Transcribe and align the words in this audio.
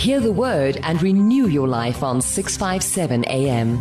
Hear 0.00 0.18
the 0.18 0.32
word 0.32 0.78
and 0.82 1.02
renew 1.02 1.46
your 1.46 1.68
life 1.68 2.02
on 2.02 2.22
657 2.22 3.22
AM. 3.26 3.76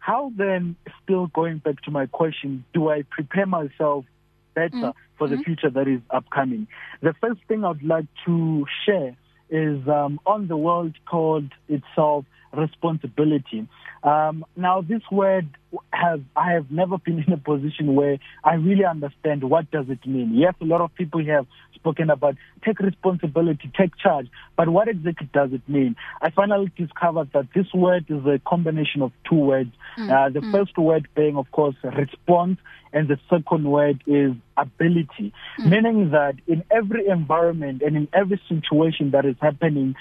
How 0.00 0.32
then, 0.36 0.76
still 1.02 1.28
going 1.28 1.58
back 1.64 1.80
to 1.84 1.90
my 1.90 2.04
question, 2.04 2.62
do 2.74 2.90
I 2.90 3.04
prepare 3.08 3.46
myself 3.46 4.04
better 4.52 4.68
mm. 4.76 4.92
for 5.16 5.28
the 5.28 5.36
mm-hmm. 5.36 5.44
future 5.44 5.70
that 5.70 5.88
is 5.88 6.02
upcoming? 6.10 6.68
The 7.00 7.14
first 7.22 7.40
thing 7.48 7.64
I'd 7.64 7.82
like 7.82 8.04
to 8.26 8.66
share 8.84 9.16
is 9.48 9.88
um, 9.88 10.20
on 10.26 10.46
the 10.48 10.58
world 10.58 10.94
called 11.08 11.50
itself 11.70 12.26
responsibility. 12.52 13.66
Um, 14.02 14.44
now, 14.56 14.80
this 14.80 15.02
word 15.10 15.48
have 15.92 16.22
I 16.34 16.52
have 16.52 16.70
never 16.70 16.98
been 16.98 17.22
in 17.22 17.32
a 17.32 17.36
position 17.36 17.94
where 17.94 18.18
I 18.42 18.54
really 18.54 18.84
understand 18.84 19.44
what 19.44 19.70
does 19.70 19.86
it 19.88 20.04
mean. 20.06 20.32
Yes, 20.34 20.54
a 20.60 20.64
lot 20.64 20.80
of 20.80 20.94
people 20.94 21.24
have 21.26 21.46
spoken 21.74 22.10
about 22.10 22.36
take 22.64 22.78
responsibility, 22.80 23.70
take 23.76 23.96
charge, 23.96 24.28
but 24.56 24.68
what 24.68 24.88
exactly 24.88 25.28
does 25.32 25.52
it 25.52 25.62
mean? 25.68 25.96
I 26.20 26.30
finally 26.30 26.70
discovered 26.76 27.30
that 27.32 27.48
this 27.54 27.66
word 27.74 28.06
is 28.08 28.24
a 28.26 28.40
combination 28.46 29.02
of 29.02 29.12
two 29.28 29.36
words. 29.36 29.72
Mm. 29.98 30.10
Uh, 30.10 30.28
the 30.30 30.40
mm. 30.40 30.52
first 30.52 30.76
word 30.76 31.08
being, 31.14 31.36
of 31.36 31.50
course, 31.52 31.76
response, 31.82 32.58
and 32.92 33.08
the 33.08 33.18
second 33.28 33.64
word 33.64 34.02
is 34.06 34.32
ability, 34.56 35.32
mm. 35.58 35.70
meaning 35.70 36.10
that 36.10 36.34
in 36.46 36.64
every 36.70 37.06
environment 37.06 37.82
and 37.82 37.96
in 37.96 38.08
every 38.12 38.40
situation 38.48 39.10
that 39.12 39.24
is 39.24 39.36
happening, 39.40 39.94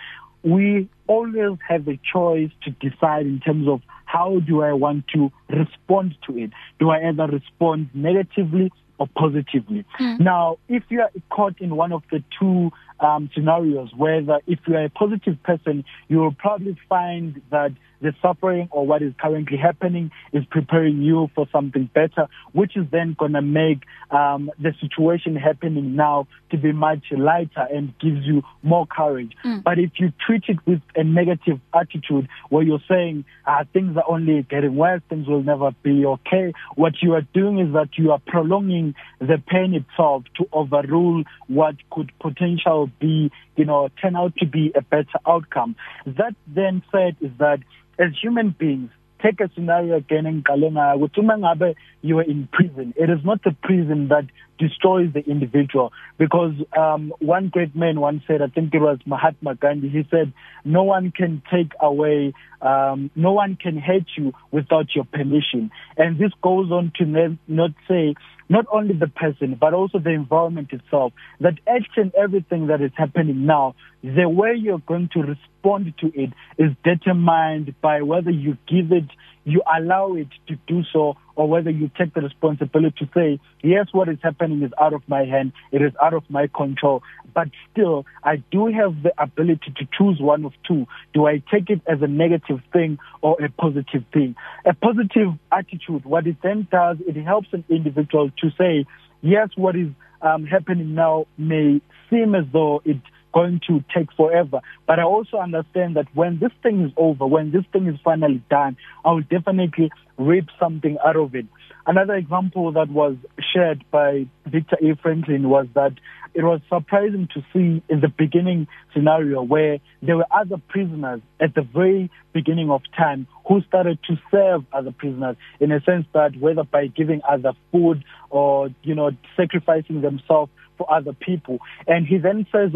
we 0.44 0.88
always 1.10 1.58
have 1.68 1.88
a 1.88 2.00
choice 2.14 2.52
to 2.64 2.70
decide 2.88 3.26
in 3.26 3.40
terms 3.40 3.68
of 3.68 3.82
how 4.06 4.40
do 4.40 4.62
I 4.62 4.74
want 4.74 5.08
to 5.16 5.32
respond 5.50 6.16
to 6.28 6.38
it? 6.38 6.52
Do 6.80 6.92
I 6.92 7.10
either 7.10 7.26
respond 7.26 7.90
negatively 7.94 8.72
or 9.00 9.08
positively? 9.18 9.86
Mm. 10.00 10.20
Now, 10.20 10.60
if 10.68 10.84
you 10.90 11.02
are 11.02 11.12
caught 11.32 11.60
in 11.60 11.76
one 11.76 11.92
of 11.92 12.04
the 12.12 12.24
two 12.40 12.72
um, 13.00 13.30
scenarios, 13.34 13.90
whether 13.96 14.40
if 14.46 14.60
you 14.68 14.76
are 14.76 14.86
a 14.86 14.90
positive 14.90 15.42
person, 15.44 15.84
you 16.10 16.18
will 16.18 16.34
probably 16.34 16.78
find 16.88 17.42
that 17.50 17.72
the 18.02 18.14
suffering 18.22 18.68
or 18.72 18.86
what 18.86 19.02
is 19.02 19.14
currently 19.20 19.58
happening 19.58 20.12
is 20.34 20.44
preparing 20.50 21.02
you 21.02 21.30
for 21.36 21.48
something 21.52 21.90
better, 21.94 22.28
which 22.54 22.76
is 22.76 22.86
then 22.92 23.16
going 23.18 23.34
to 23.34 23.42
make 23.42 23.84
um, 24.12 24.50
the 24.60 24.74
situation 24.80 25.36
happening 25.36 25.96
now 25.96 26.28
to 26.52 26.58
be 26.58 26.72
much 26.72 27.06
lighter 27.12 27.68
and 27.72 27.94
gives 28.00 28.26
you 28.26 28.42
more 28.64 28.88
courage. 28.88 29.34
Mm. 29.46 29.64
But 29.64 29.80
if 29.80 29.92
you 29.98 30.12
treat 30.26 30.44
it 30.48 30.58
with 30.66 30.82
a 30.96 31.04
negative 31.04 31.60
attitude 31.74 32.28
where 32.50 32.64
you're 32.64 32.84
saying 32.88 33.26
uh, 33.46 33.64
things 33.74 33.96
are 33.98 34.06
only 34.08 34.44
getting 34.44 34.76
worse, 34.76 35.02
things 35.10 35.28
will 35.28 35.44
never 35.44 35.72
be 35.84 36.06
okay, 36.06 36.54
what 36.76 36.94
you 37.02 37.14
are 37.14 37.28
doing 37.34 37.60
is 37.60 37.74
that 37.74 37.90
you 37.98 38.12
are 38.12 38.22
prolonging 38.26 38.96
the 39.20 39.42
pain 39.48 39.74
itself 39.74 40.24
to 40.38 40.48
overrule 40.54 41.24
what 41.48 41.76
could 41.92 42.12
potentially 42.20 42.92
be, 43.00 43.32
you 43.56 43.66
know, 43.66 43.90
turn 44.02 44.16
out 44.16 44.36
to 44.38 44.46
be 44.46 44.72
a 44.76 44.82
better 44.82 45.20
outcome. 45.28 45.76
That 46.06 46.36
then 46.48 46.82
said 46.92 47.18
is 47.22 47.32
that 47.40 47.60
as 48.00 48.12
human 48.22 48.56
beings 48.58 48.90
take 49.22 49.42
a 49.42 49.50
scenario 49.54 49.96
again 49.96 50.26
engiqale 50.26 50.72
ngayo 50.72 50.96
ukuthi 50.98 51.20
uma 51.20 51.38
ngabe 51.38 51.76
you 52.02 52.18
are 52.18 52.24
in 52.24 52.48
prison. 52.52 52.94
It 52.96 53.10
is 53.10 53.20
not 53.26 53.44
the 53.44 53.52
prison 53.62 54.08
that 54.08 54.26
destroys 54.58 55.12
the 55.14 55.20
individual. 55.30 55.92
Because 56.18 56.54
um 56.78 57.14
one 57.20 57.50
great 57.50 57.76
man 57.76 58.00
once 58.00 58.24
said 58.28 58.42
i 58.42 58.48
think 58.48 58.74
it 58.74 58.80
was 58.80 58.98
mahatma 59.06 59.56
gandhi 59.56 59.90
he 59.90 60.08
said 60.10 60.32
no 60.64 60.84
one 60.84 61.12
can 61.12 61.42
take 61.52 61.72
away 61.82 62.34
um 62.62 63.12
no 63.16 63.34
one 63.34 63.58
can 63.62 63.78
hurt 63.78 64.08
you 64.18 64.34
without 64.52 64.96
your 64.96 65.06
permission. 65.06 65.72
And 65.98 66.18
this 66.18 66.32
goes 66.42 66.72
on 66.72 66.92
to 66.98 67.06
not 67.48 67.72
say 67.88 68.16
not 68.50 68.66
only 68.72 68.96
the 68.96 69.08
person, 69.08 69.56
but 69.60 69.74
also 69.74 70.00
the 70.00 70.10
environment 70.10 70.74
itself, 70.74 71.14
that 71.40 71.54
each 71.76 71.88
and 71.98 72.12
everything 72.16 72.68
that 72.68 72.82
is 72.82 72.92
happening 72.96 73.46
now, 73.46 73.76
the 74.04 74.28
way 74.28 74.56
you're 74.56 74.80
going 74.80 75.08
to 75.14 75.22
respond 75.60 75.94
to 76.00 76.08
it 76.14 76.32
is 76.58 76.72
determined 76.84 77.74
by 77.82 78.02
whether 78.02 78.32
you 78.32 78.58
give 78.68 78.92
it, 78.92 79.06
you 79.46 79.62
allow 79.78 80.14
it 80.14 80.28
to 80.48 80.56
do 80.68 80.84
so, 80.92 81.18
or 81.36 81.48
whether 81.48 81.70
you 81.70 81.90
take 81.98 82.14
the 82.14 82.22
responsibility 82.22 82.94
to 83.00 83.10
say, 83.14 83.40
yes, 83.64 83.88
what 83.92 84.10
is 84.10 84.18
happening 84.22 84.62
is 84.62 84.72
out 84.80 84.94
of 84.94 85.02
my 85.08 85.26
hand, 85.26 85.54
it 85.72 85.82
is 85.82 85.92
out 86.02 86.14
of 86.14 86.24
my 86.30 86.48
control, 86.48 87.02
but 87.34 87.48
still, 87.72 88.06
I 88.24 88.38
do 88.52 88.68
have 88.68 89.02
the 89.04 89.14
ability 89.18 89.74
to 89.78 89.88
choose 89.98 90.20
one 90.20 90.46
of 90.46 90.54
two. 90.68 90.88
Do 91.14 91.28
I 91.28 91.42
take 91.52 91.70
it 91.70 91.82
as 91.88 92.02
a 92.02 92.08
negative 92.08 92.60
thing 92.74 93.00
or 93.22 93.42
a 93.42 93.50
positive 93.50 94.04
thing? 94.14 94.36
A 94.66 94.74
positive 94.74 95.30
attitude, 95.52 96.06
what 96.06 96.28
it 96.28 96.38
then 96.44 96.68
does, 96.72 96.98
it 97.08 97.16
helps 97.24 97.48
an 97.54 97.64
individual 97.70 98.32
to 98.42 98.50
say, 98.58 98.86
yes, 99.22 99.50
what 99.56 99.76
is 99.76 99.88
um, 100.22 100.46
happening 100.46 100.96
now 100.96 101.28
may 101.38 101.82
seem 102.10 102.36
as 102.36 102.46
though 102.52 102.82
it 102.84 102.98
going 103.34 103.62
to 103.68 103.84
take 103.94 104.12
forever. 104.14 104.60
But 104.88 105.00
I 105.00 105.04
also 105.04 105.38
understand 105.38 105.96
that 105.96 106.08
when 106.14 106.40
this 106.40 106.52
thing 106.64 106.86
is 106.86 106.92
over, 106.98 107.26
when 107.26 107.52
this 107.52 107.64
thing 107.72 107.88
is 107.88 108.00
finally 108.04 108.44
done, 108.50 108.78
I 109.06 109.12
will 109.12 109.22
definitely 109.22 109.92
reap 110.18 110.48
something 110.60 110.98
out 111.06 111.16
of 111.16 111.36
it. 111.36 111.46
Another 111.90 112.14
example 112.14 112.72
that 112.74 112.92
was 112.92 113.16
shared 113.52 113.84
by 113.90 114.28
Victor 114.46 114.78
A. 114.80 114.96
Franklin 114.98 115.50
was 115.50 115.66
that 115.74 115.94
it 116.36 116.44
was 116.44 116.62
surprising 116.70 117.28
to 117.34 117.42
see 117.52 117.82
in 117.90 118.00
the 118.00 118.14
beginning 118.16 118.68
scenario 118.94 119.42
where 119.42 119.80
there 120.04 120.16
were 120.16 120.28
other 120.30 120.58
prisoners 120.70 121.20
at 121.40 121.56
the 121.56 121.64
very 121.64 122.12
beginning 122.32 122.70
of 122.70 122.82
time 122.96 123.26
who 123.48 123.62
started 123.62 123.98
to 124.08 124.18
serve 124.30 124.66
other 124.72 124.92
prisoners 124.92 125.36
in 125.60 125.72
a 125.72 125.82
sense 125.82 126.06
that 126.14 126.38
whether 126.40 126.64
by 126.64 126.86
giving 126.86 127.22
other 127.28 127.54
food 127.72 128.04
or 128.30 128.70
you 128.84 128.94
know 128.94 129.10
sacrificing 129.36 130.02
themselves 130.02 130.52
for 130.78 130.94
other 130.94 131.14
people 131.14 131.58
and 131.88 132.06
he 132.06 132.20
then 132.20 132.46
says 132.52 132.70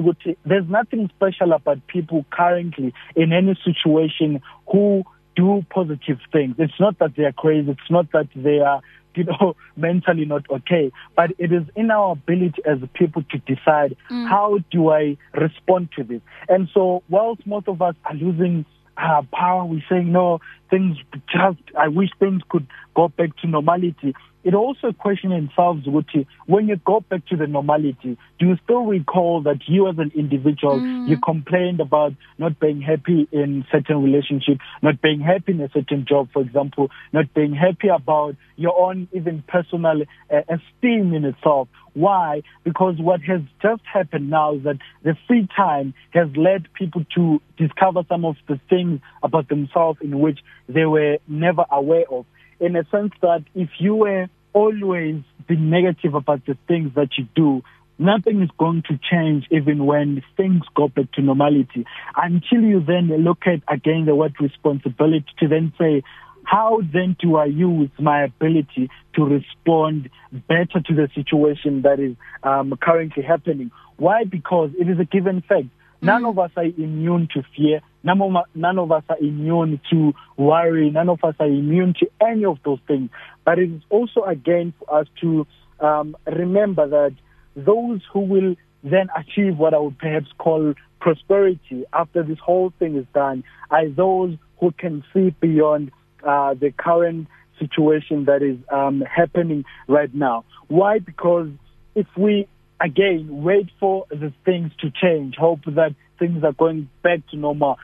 there's 0.44 0.68
nothing 0.68 1.08
special 1.16 1.54
about 1.54 1.86
people 1.86 2.26
currently 2.32 2.92
in 3.16 3.32
any 3.32 3.56
situation 3.64 4.42
who 4.72 5.04
do 5.36 5.66
positive 5.70 6.20
things. 6.32 6.56
It's 6.58 6.80
not 6.80 7.00
that 7.00 7.16
they 7.16 7.24
are 7.24 7.32
crazy. 7.32 7.72
It's 7.72 7.92
not 7.92 8.12
that 8.12 8.28
they 8.36 8.60
are 8.60 8.82
you 9.16 9.26
know 9.26 9.56
mentally 9.76 10.26
not 10.26 10.46
okay. 10.50 10.92
But 11.16 11.32
it 11.38 11.52
is 11.52 11.64
in 11.76 11.92
our 11.92 12.14
ability 12.14 12.62
as 12.66 12.80
people 12.94 13.24
to 13.32 13.38
decide 13.40 13.96
mm. 14.10 14.28
how 14.28 14.60
do 14.72 14.90
i 14.90 15.18
respond 15.34 15.90
to 15.98 16.04
this. 16.04 16.22
And 16.50 16.70
so 16.74 17.04
whilst 17.10 17.46
most 17.46 17.68
of 17.68 17.82
us 17.82 17.96
are 18.06 18.16
losing 18.16 18.66
uh, 18.96 19.24
power 19.34 19.66
we 19.66 19.84
saying 19.90 20.12
no 20.12 20.40
things 20.70 20.98
just 21.28 21.58
i 21.76 21.88
wish 21.88 22.10
things 22.20 22.44
could 22.50 22.68
go 22.96 23.08
back 23.08 23.36
to 23.38 23.48
normality. 23.48 24.14
It 24.44 24.54
also 24.54 24.92
question 24.92 25.32
itself 25.32 25.78
ukuthi 25.86 26.26
when 26.48 26.68
you 26.68 26.76
go 26.86 27.00
back 27.10 27.26
to 27.26 27.36
the 27.36 27.48
normality 27.48 28.18
do 28.40 28.48
you 28.48 28.58
still 28.64 28.86
recall 28.86 29.42
that 29.42 29.60
you 29.68 29.88
as 29.88 29.98
an 29.98 30.12
individual 30.16 30.80
mm. 30.80 31.08
you 31.08 31.18
complained 31.18 31.80
about 31.80 32.14
not 32.38 32.60
being 32.60 32.82
happy 32.82 33.28
in 33.32 33.66
certain 33.72 34.04
relationship 34.04 34.58
not 34.82 35.02
being 35.02 35.20
happy 35.20 35.52
in 35.54 35.62
a 35.62 35.70
certain 35.70 36.06
job 36.06 36.28
for 36.34 36.42
example 36.42 36.90
not 37.12 37.34
being 37.34 37.54
happy 37.54 37.88
about 37.88 38.36
your 38.56 38.80
own 38.80 39.08
even 39.14 39.44
personal 39.48 40.02
uh, 40.32 40.42
esteem 40.50 41.14
in 41.14 41.26
itself? 41.26 41.68
Why? 41.94 42.42
Because 42.64 42.96
what 42.98 43.22
has 43.22 43.42
just 43.62 43.82
happened 43.92 44.30
now 44.30 44.56
is 44.56 44.64
that 44.64 44.78
the 45.04 45.16
free 45.28 45.48
time 45.56 45.94
has 46.12 46.28
led 46.36 46.68
people 46.74 47.06
to 47.16 47.42
discover 47.58 48.02
some 48.10 48.26
of 48.26 48.36
the 48.48 48.60
things 48.70 49.00
about 49.22 49.50
themselves 49.50 50.00
in 50.02 50.20
which 50.20 50.40
they 50.68 50.86
were 50.86 51.18
never 51.28 51.66
aware 51.72 52.06
of. 52.10 52.26
In 52.60 52.76
a 52.76 52.86
sense 52.90 53.14
that 53.22 53.44
if 53.56 53.70
you 53.80 53.96
were 53.96 54.28
always 54.54 55.22
be 55.48 55.56
negative 55.56 56.14
about 56.14 56.46
the 56.46 56.58
things 56.68 56.92
that 56.96 57.10
you 57.18 57.28
do, 57.36 57.64
nothing 58.00 58.42
is 58.42 58.50
going 58.58 58.84
to 58.88 59.00
change 59.12 59.46
even 59.52 59.86
when 59.86 60.24
things 60.38 60.64
go 60.76 60.88
back 60.88 61.12
to 61.14 61.22
normality 61.22 61.86
until 62.16 62.62
you 62.62 62.84
then 62.86 63.08
look 63.24 63.46
at 63.46 63.62
again 63.74 64.06
the 64.06 64.16
word 64.16 64.34
responsibility 64.40 65.26
to 65.40 65.48
then 65.48 65.74
say, 65.80 66.04
how 66.46 66.82
then 66.92 67.16
do 67.20 67.38
I 67.38 67.46
use 67.46 67.90
my 68.00 68.24
ability 68.24 68.90
to 69.16 69.24
respond 69.24 70.10
better 70.48 70.82
to 70.86 70.94
the 70.94 71.10
situation 71.16 71.84
that 71.84 72.00
is 72.00 72.16
um, 72.44 72.74
currently 72.82 73.24
happening? 73.24 73.72
Why? 73.98 74.26
Because 74.26 74.72
it 74.78 74.90
is 74.90 75.00
a 75.00 75.06
given 75.06 75.42
fact 75.42 75.68
None 76.04 76.26
of 76.26 76.38
us 76.38 76.52
are 76.58 76.66
immune 76.66 77.30
to 77.34 77.44
fear. 77.56 77.80
None 78.04 78.22
of, 78.22 78.34
none 78.54 78.78
of 78.78 78.92
us 78.92 79.04
are 79.08 79.18
immune 79.20 79.80
to 79.90 80.14
worry. 80.36 80.90
None 80.90 81.08
of 81.08 81.24
us 81.24 81.36
are 81.40 81.48
immune 81.48 81.94
to 82.02 82.10
any 82.22 82.44
of 82.44 82.58
those 82.66 82.80
things. 82.88 83.10
But 83.46 83.60
it 83.60 83.72
is 83.72 83.82
also, 83.90 84.24
again, 84.24 84.74
for 84.80 85.00
us 85.00 85.08
to 85.22 85.48
um, 85.80 86.18
remember 86.26 86.88
that 86.88 87.16
those 87.56 88.02
who 88.12 88.20
will 88.20 88.56
then 88.84 89.08
achieve 89.16 89.58
what 89.58 89.74
I 89.74 89.78
would 89.78 89.98
perhaps 89.98 90.28
call 90.38 90.74
prosperity 91.00 91.86
after 91.94 92.22
this 92.22 92.40
whole 92.40 92.74
thing 92.80 92.98
is 92.98 93.06
done 93.14 93.44
are 93.72 93.88
those 93.88 94.36
who 94.60 94.72
can 94.72 95.04
see 95.14 95.30
beyond 95.40 95.92
uh, 96.26 96.54
the 96.54 96.72
current 96.72 97.28
situation 97.60 98.26
that 98.26 98.42
is 98.42 98.58
um, 98.72 99.02
happening 99.02 99.64
right 99.88 100.14
now. 100.14 100.44
Why? 100.68 101.00
Because 101.00 101.50
if 101.96 102.08
we 102.18 102.48
again, 102.84 103.28
wait 103.44 103.70
for 103.80 104.06
the 104.10 104.34
things 104.46 104.72
to 104.82 104.92
change, 104.92 105.36
hope 105.36 105.62
that 105.66 105.96
things 106.20 106.44
are 106.44 106.52
going 106.52 106.90
back 107.02 107.26
to 107.32 107.38
normal. 107.38 107.80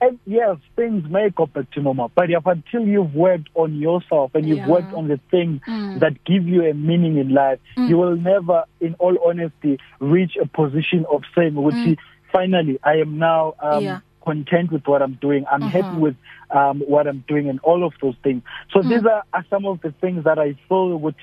And 0.00 0.18
yes, 0.26 0.56
things 0.74 1.08
may 1.08 1.30
go 1.30 1.46
back 1.46 1.70
to 1.72 1.80
normal, 1.80 2.10
but 2.14 2.28
if 2.30 2.44
until 2.44 2.86
you've 2.86 3.14
worked 3.14 3.48
on 3.54 3.76
yourself 3.76 4.32
and 4.34 4.46
you've 4.46 4.58
yeah. 4.58 4.68
worked 4.68 4.92
on 4.92 5.08
the 5.08 5.20
things 5.30 5.60
mm. 5.66 6.00
that 6.00 6.22
give 6.24 6.46
you 6.46 6.64
a 6.64 6.74
meaning 6.74 7.18
in 7.18 7.32
life, 7.32 7.60
mm. 7.78 7.88
you 7.88 7.96
will 7.96 8.16
never, 8.16 8.64
in 8.80 8.94
all 8.94 9.16
honesty, 9.24 9.78
reach 10.00 10.32
a 10.42 10.46
position 10.46 11.06
of 11.10 11.22
saying, 11.36 11.54
which 11.54 11.74
mm. 11.76 11.96
finally 12.32 12.80
I 12.82 12.96
am 12.96 13.18
now 13.18 13.54
um 13.60 13.84
yeah. 13.84 14.00
content 14.24 14.72
with 14.72 14.84
what 14.86 15.02
I'm 15.02 15.14
doing. 15.20 15.44
I'm 15.50 15.62
uh-huh. 15.62 15.82
happy 15.82 15.98
with 15.98 16.16
um 16.50 16.80
what 16.80 17.06
I'm 17.06 17.24
doing 17.28 17.48
and 17.48 17.60
all 17.60 17.86
of 17.86 17.92
those 18.02 18.16
things. 18.24 18.42
So 18.72 18.80
mm. 18.80 18.88
these 18.88 19.06
are, 19.06 19.22
are 19.32 19.46
some 19.50 19.66
of 19.66 19.82
the 19.82 19.92
things 20.00 20.24
that 20.24 20.38
I 20.38 20.56
feel 20.68 20.96
would 20.96 21.14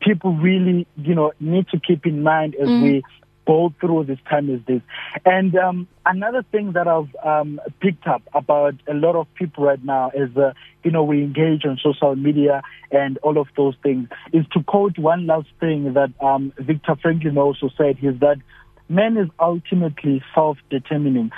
people 0.00 0.34
really, 0.34 0.86
you 0.96 1.14
know, 1.14 1.32
need 1.40 1.68
to 1.68 1.80
keep 1.80 2.06
in 2.06 2.22
mind 2.22 2.54
as 2.54 2.68
mm. 2.68 2.82
we 2.82 3.02
go 3.46 3.72
through 3.80 4.04
this 4.04 4.18
time 4.28 4.48
as 4.54 4.60
this. 4.66 4.80
And 5.24 5.56
um, 5.56 5.88
another 6.06 6.44
thing 6.52 6.72
that 6.72 6.86
I've 6.86 7.14
um, 7.24 7.60
picked 7.80 8.06
up 8.06 8.22
about 8.32 8.74
a 8.86 8.94
lot 8.94 9.16
of 9.16 9.26
people 9.34 9.64
right 9.64 9.82
now 9.84 10.10
is, 10.14 10.36
uh, 10.36 10.52
you 10.84 10.90
know, 10.90 11.02
we 11.02 11.22
engage 11.22 11.64
on 11.64 11.78
social 11.82 12.14
media 12.14 12.62
and 12.92 13.18
all 13.18 13.38
of 13.38 13.48
those 13.56 13.74
things, 13.82 14.08
is 14.32 14.44
to 14.52 14.62
quote 14.62 14.98
one 14.98 15.26
last 15.26 15.48
thing 15.58 15.94
that 15.94 16.12
um, 16.22 16.52
Victor 16.58 16.96
Franklin 17.00 17.38
also 17.38 17.70
said, 17.76 17.98
is 18.02 18.18
that 18.20 18.36
man 18.88 19.16
is 19.16 19.28
ultimately 19.40 20.22
self-determining. 20.34 21.32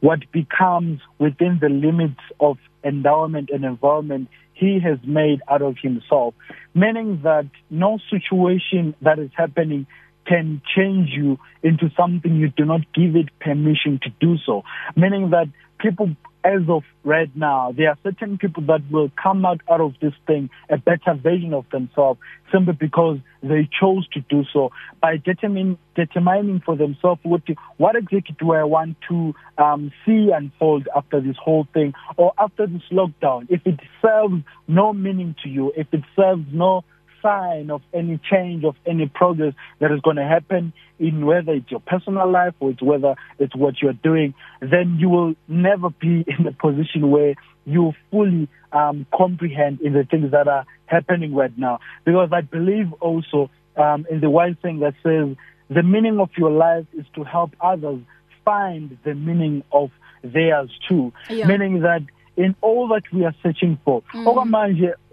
What 0.00 0.20
becomes 0.32 1.00
within 1.18 1.58
the 1.60 1.68
limits 1.68 2.20
of 2.40 2.56
endowment 2.84 3.50
and 3.50 3.64
environment 3.64 4.28
he 4.58 4.80
has 4.80 4.98
made 5.04 5.40
out 5.48 5.62
of 5.62 5.76
himself, 5.80 6.34
meaning 6.74 7.20
that 7.22 7.48
no 7.70 7.98
situation 8.10 8.94
that 9.02 9.18
is 9.18 9.30
happening 9.34 9.86
can 10.26 10.60
change 10.76 11.10
you 11.10 11.38
into 11.62 11.90
something 11.96 12.36
you 12.36 12.50
do 12.50 12.64
not 12.64 12.80
give 12.92 13.16
it 13.16 13.28
permission 13.40 13.98
to 14.02 14.10
do 14.20 14.36
so. 14.44 14.62
Meaning 14.96 15.30
that 15.30 15.46
people 15.78 16.10
as 16.48 16.62
of 16.68 16.82
right 17.04 17.30
now, 17.36 17.72
there 17.76 17.90
are 17.90 17.98
certain 18.02 18.38
people 18.38 18.62
that 18.66 18.80
will 18.90 19.10
come 19.22 19.44
out, 19.44 19.60
out 19.70 19.80
of 19.80 19.94
this 20.00 20.14
thing 20.26 20.48
a 20.70 20.78
better 20.78 21.14
version 21.14 21.52
of 21.52 21.66
themselves 21.70 22.18
simply 22.50 22.72
because 22.72 23.18
they 23.42 23.68
chose 23.78 24.08
to 24.08 24.20
do 24.30 24.44
so 24.52 24.70
by 25.00 25.18
determining, 25.18 25.78
determining 25.94 26.60
for 26.64 26.74
themselves 26.76 27.20
what, 27.22 27.42
what 27.76 27.96
exactly 27.96 28.34
do 28.38 28.52
I 28.52 28.64
want 28.64 28.96
to 29.08 29.34
um, 29.58 29.92
see 30.06 30.30
unfold 30.34 30.88
after 30.96 31.20
this 31.20 31.36
whole 31.42 31.66
thing 31.74 31.92
or 32.16 32.32
after 32.38 32.66
this 32.66 32.82
lockdown. 32.90 33.46
If 33.50 33.66
it 33.66 33.80
serves 34.00 34.42
no 34.66 34.92
meaning 34.92 35.34
to 35.42 35.48
you, 35.48 35.72
if 35.76 35.88
it 35.92 36.02
serves 36.16 36.46
no 36.50 36.84
sign 37.22 37.70
of 37.70 37.82
any 37.92 38.18
change 38.30 38.64
of 38.64 38.76
any 38.86 39.06
progress 39.06 39.54
that 39.80 39.90
is 39.92 40.00
going 40.00 40.16
to 40.16 40.24
happen 40.24 40.72
in 40.98 41.24
whether 41.24 41.52
it's 41.52 41.70
your 41.70 41.80
personal 41.80 42.30
life 42.30 42.54
or 42.60 42.70
it's 42.70 42.82
whether 42.82 43.14
it's 43.38 43.54
what 43.54 43.80
you're 43.80 43.92
doing, 43.92 44.34
then 44.60 44.96
you 44.98 45.08
will 45.08 45.34
never 45.46 45.90
be 45.90 46.24
in 46.38 46.46
a 46.46 46.52
position 46.52 47.10
where 47.10 47.34
you 47.64 47.92
fully 48.10 48.48
um, 48.72 49.06
comprehend 49.14 49.80
in 49.80 49.92
the 49.92 50.04
things 50.04 50.30
that 50.32 50.48
are 50.48 50.64
happening 50.86 51.34
right 51.34 51.56
now. 51.56 51.80
Because 52.04 52.30
I 52.32 52.40
believe 52.40 52.92
also 53.00 53.50
um, 53.76 54.06
in 54.10 54.20
the 54.20 54.30
one 54.30 54.56
thing 54.60 54.80
that 54.80 54.94
says 55.02 55.36
the 55.70 55.82
meaning 55.82 56.18
of 56.18 56.30
your 56.36 56.50
life 56.50 56.86
is 56.98 57.04
to 57.14 57.24
help 57.24 57.52
others 57.60 58.00
find 58.44 58.98
the 59.04 59.14
meaning 59.14 59.62
of 59.72 59.90
theirs 60.22 60.70
too. 60.88 61.12
Yeah. 61.28 61.46
Meaning 61.46 61.80
that 61.80 62.02
in 62.36 62.54
all 62.60 62.88
that 62.88 63.02
we 63.12 63.24
are 63.24 63.34
searching 63.42 63.78
for, 63.84 64.02
mm. 64.14 64.26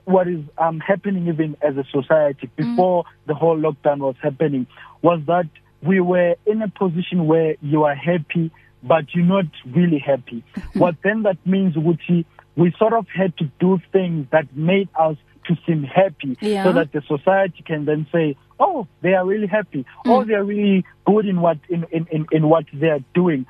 What 0.06 0.28
is 0.28 0.40
um, 0.58 0.80
happening 0.80 1.28
even 1.28 1.58
as 1.62 1.76
a 1.78 1.84
society 1.92 2.50
before 2.56 3.04
mm. 3.04 3.08
the 3.28 3.34
whole 3.34 3.58
lockdown 3.58 4.00
was 4.00 4.16
happening 4.22 4.68
was 5.02 5.20
that 5.28 5.50
we 5.82 6.00
were 6.00 6.36
in 6.46 6.62
a 6.62 6.70
position 6.70 7.28
where 7.28 7.56
you 7.62 7.84
are 7.84 7.96
happy 7.96 8.52
but 8.84 9.06
you're 9.14 9.26
not 9.26 9.46
really 9.68 10.00
happy 10.00 10.44
what 10.74 10.96
then 11.04 11.24
that 11.24 11.38
means 11.46 11.76
Wuti 11.76 12.26
we 12.56 12.74
sort 12.78 12.94
of 12.94 13.06
had 13.14 13.36
to 13.38 13.52
do 13.60 13.80
things 13.92 14.28
that 14.32 14.56
made 14.56 14.88
us 14.98 15.18
to 15.48 15.56
seem 15.68 15.84
happy 15.84 16.38
yeah. 16.40 16.64
so 16.64 16.74
that 16.74 16.92
the 16.92 17.02
society 17.08 17.64
can 17.66 17.86
then 17.86 18.08
say 18.12 18.36
oh 18.60 18.88
they 19.02 19.14
are 19.14 19.26
really 19.26 19.48
happy 19.48 19.86
mm. 20.06 20.12
or 20.12 20.26
they 20.26 20.34
are 20.34 20.44
really 20.44 20.86
good 21.06 21.26
in 21.26 21.42
what 21.42 21.58
in 21.70 21.86
in 21.92 22.08
in, 22.12 22.26
in 22.32 22.48
what 22.48 22.66
they 22.74 22.88
are 22.88 23.04
doing 23.14 23.46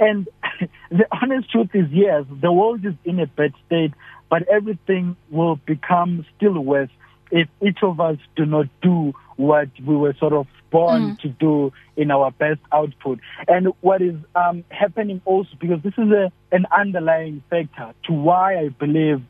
and 0.00 0.28
the 0.90 1.06
honest 1.10 1.50
truth 1.50 1.70
is 1.74 1.86
yes 1.90 2.24
the 2.40 2.52
world 2.52 2.84
is 2.84 2.94
in 3.04 3.18
a 3.20 3.26
bad 3.26 3.52
state 3.66 3.92
but 4.30 4.46
everything 4.48 5.16
will 5.30 5.56
become 5.66 6.24
still 6.36 6.58
worse 6.60 6.90
if 7.30 7.48
each 7.62 7.78
of 7.82 8.00
us 8.00 8.16
do 8.36 8.44
not 8.44 8.66
do 8.82 9.12
what 9.36 9.68
we 9.86 9.96
were 9.96 10.14
sort 10.18 10.32
of 10.32 10.46
born 10.70 11.02
mm. 11.02 11.18
to 11.20 11.28
do 11.28 11.72
in 11.96 12.10
our 12.10 12.30
best 12.30 12.60
output. 12.72 13.18
And 13.48 13.68
what 13.80 14.02
is 14.02 14.14
um, 14.34 14.64
happening 14.68 15.20
also, 15.24 15.50
because 15.60 15.82
this 15.82 15.94
is 15.98 16.10
a, 16.10 16.32
an 16.52 16.66
underlying 16.76 17.42
factor 17.50 17.92
to 18.06 18.12
why 18.12 18.58
I 18.58 18.68
believe 18.68 19.22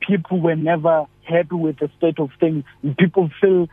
people 0.00 0.40
were 0.40 0.56
never 0.56 1.06
happy 1.24 1.54
with 1.54 1.78
the 1.78 1.90
state 1.96 2.18
of 2.18 2.30
things. 2.40 2.64
People 2.98 3.30
feel 3.40 3.68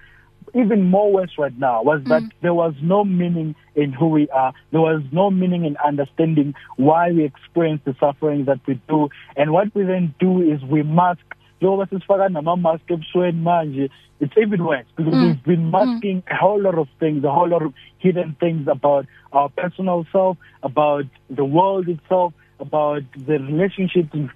even 0.53 0.83
more 0.83 1.11
worse 1.11 1.31
right 1.37 1.57
now 1.57 1.83
was 1.83 2.01
that 2.05 2.23
mm. 2.23 2.31
there 2.41 2.53
was 2.53 2.73
no 2.81 3.03
meaning 3.03 3.55
in 3.75 3.93
who 3.93 4.07
we 4.07 4.29
are. 4.29 4.53
There 4.71 4.81
was 4.81 5.01
no 5.11 5.29
meaning 5.29 5.65
in 5.65 5.77
understanding 5.77 6.53
why 6.77 7.11
we 7.11 7.23
experience 7.23 7.81
the 7.85 7.95
suffering 7.99 8.45
that 8.45 8.59
we 8.67 8.79
do. 8.87 9.09
And 9.35 9.51
what 9.51 9.73
we 9.75 9.83
then 9.83 10.13
do 10.19 10.41
is 10.41 10.61
we 10.63 10.83
mask 10.83 11.23
njengoba 11.61 11.85
sisifaka 11.85 12.29
nama-mask 12.29 12.91
ebusweni 12.91 13.41
manje 13.41 13.89
it's 14.19 14.37
even 14.37 14.63
worse 14.63 14.87
because 14.95 15.13
mm. 15.13 15.23
we've 15.23 15.43
been 15.43 15.71
masking 15.71 16.21
mm. 16.21 16.31
a 16.31 16.35
whole 16.35 16.61
lot 16.61 16.77
of 16.77 16.87
things 16.99 17.23
a 17.23 17.31
whole 17.31 17.49
lot 17.49 17.61
of 17.61 17.73
hidden 17.97 18.35
things 18.39 18.67
about 18.67 19.05
our 19.31 19.49
personal 19.49 20.05
self 20.11 20.37
about 20.63 21.05
the 21.29 21.43
world 21.43 21.87
itself 21.89 22.33
about 22.59 23.03
the 23.27 23.39
relationships 23.39 24.09
in, 24.13 24.29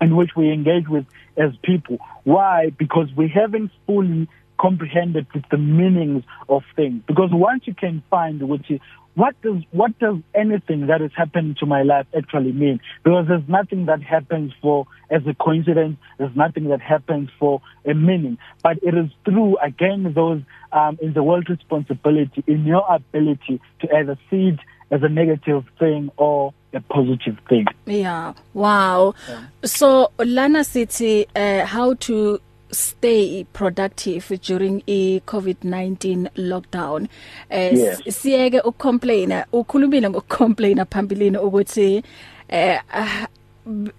in 0.00 0.16
which 0.16 0.30
we 0.36 0.50
engage 0.50 0.88
with 0.88 1.06
as 1.36 1.50
people 1.62 1.98
why 2.24 2.70
because 2.78 3.08
we 3.16 3.28
haven't 3.28 3.70
fully 3.86 4.28
comprehended 4.62 5.26
with 5.34 5.44
the 5.50 5.58
meanings 5.58 6.22
of 6.48 6.62
things. 6.76 7.02
Because 7.06 7.30
once 7.32 7.66
you 7.66 7.74
can 7.74 8.02
find 8.08 8.40
which 8.48 8.70
is 8.70 8.80
what 9.14 9.34
does 9.42 9.62
what 9.72 9.98
does 9.98 10.16
anything 10.34 10.86
that 10.86 11.00
has 11.02 11.10
happened 11.14 11.58
to 11.58 11.66
my 11.66 11.82
life 11.82 12.06
actually 12.16 12.52
mean? 12.52 12.80
Because 13.04 13.26
there's 13.28 13.46
nothing 13.48 13.86
that 13.86 14.02
happens 14.02 14.52
for 14.62 14.86
as 15.10 15.22
a 15.26 15.34
coincidence 15.34 15.98
there's 16.16 16.34
nothing 16.34 16.68
that 16.68 16.80
happens 16.80 17.28
for 17.38 17.60
a 17.84 17.92
meaning. 17.92 18.38
But 18.62 18.78
it 18.82 18.94
is 18.94 19.10
through 19.24 19.58
again 19.58 20.12
those 20.14 20.40
um 20.72 20.98
in 21.02 21.12
the 21.12 21.22
world 21.22 21.50
responsibility 21.50 22.42
in 22.46 22.64
your 22.64 22.84
ability 22.88 23.60
to 23.80 23.94
either 23.94 24.16
see 24.30 24.48
it 24.48 24.60
as 24.90 25.02
a 25.02 25.08
negative 25.08 25.64
thing 25.78 26.10
or 26.16 26.54
a 26.72 26.80
positive 26.80 27.36
thing. 27.48 27.66
Yeah. 27.84 28.32
Wow. 28.54 29.14
Yeah. 29.28 29.44
so 29.64 30.10
lana 30.18 30.64
city 30.64 31.26
uh, 31.36 31.66
how 31.66 31.94
to 31.94 32.40
stay 32.72 33.44
productive 33.52 34.40
during 34.40 34.82
i 34.86 35.20
COVID-19 35.26 36.28
lockdown. 36.36 37.08
Eh 37.50 37.96
siyeke 38.08 38.60
ukucomplaina 38.60 39.46
ukhulumile 39.52 40.10
ngokucomplaina 40.10 40.84
phambilini 40.84 41.38
ukuthi 41.38 42.02
eh 42.48 42.80
ah, 42.92 43.26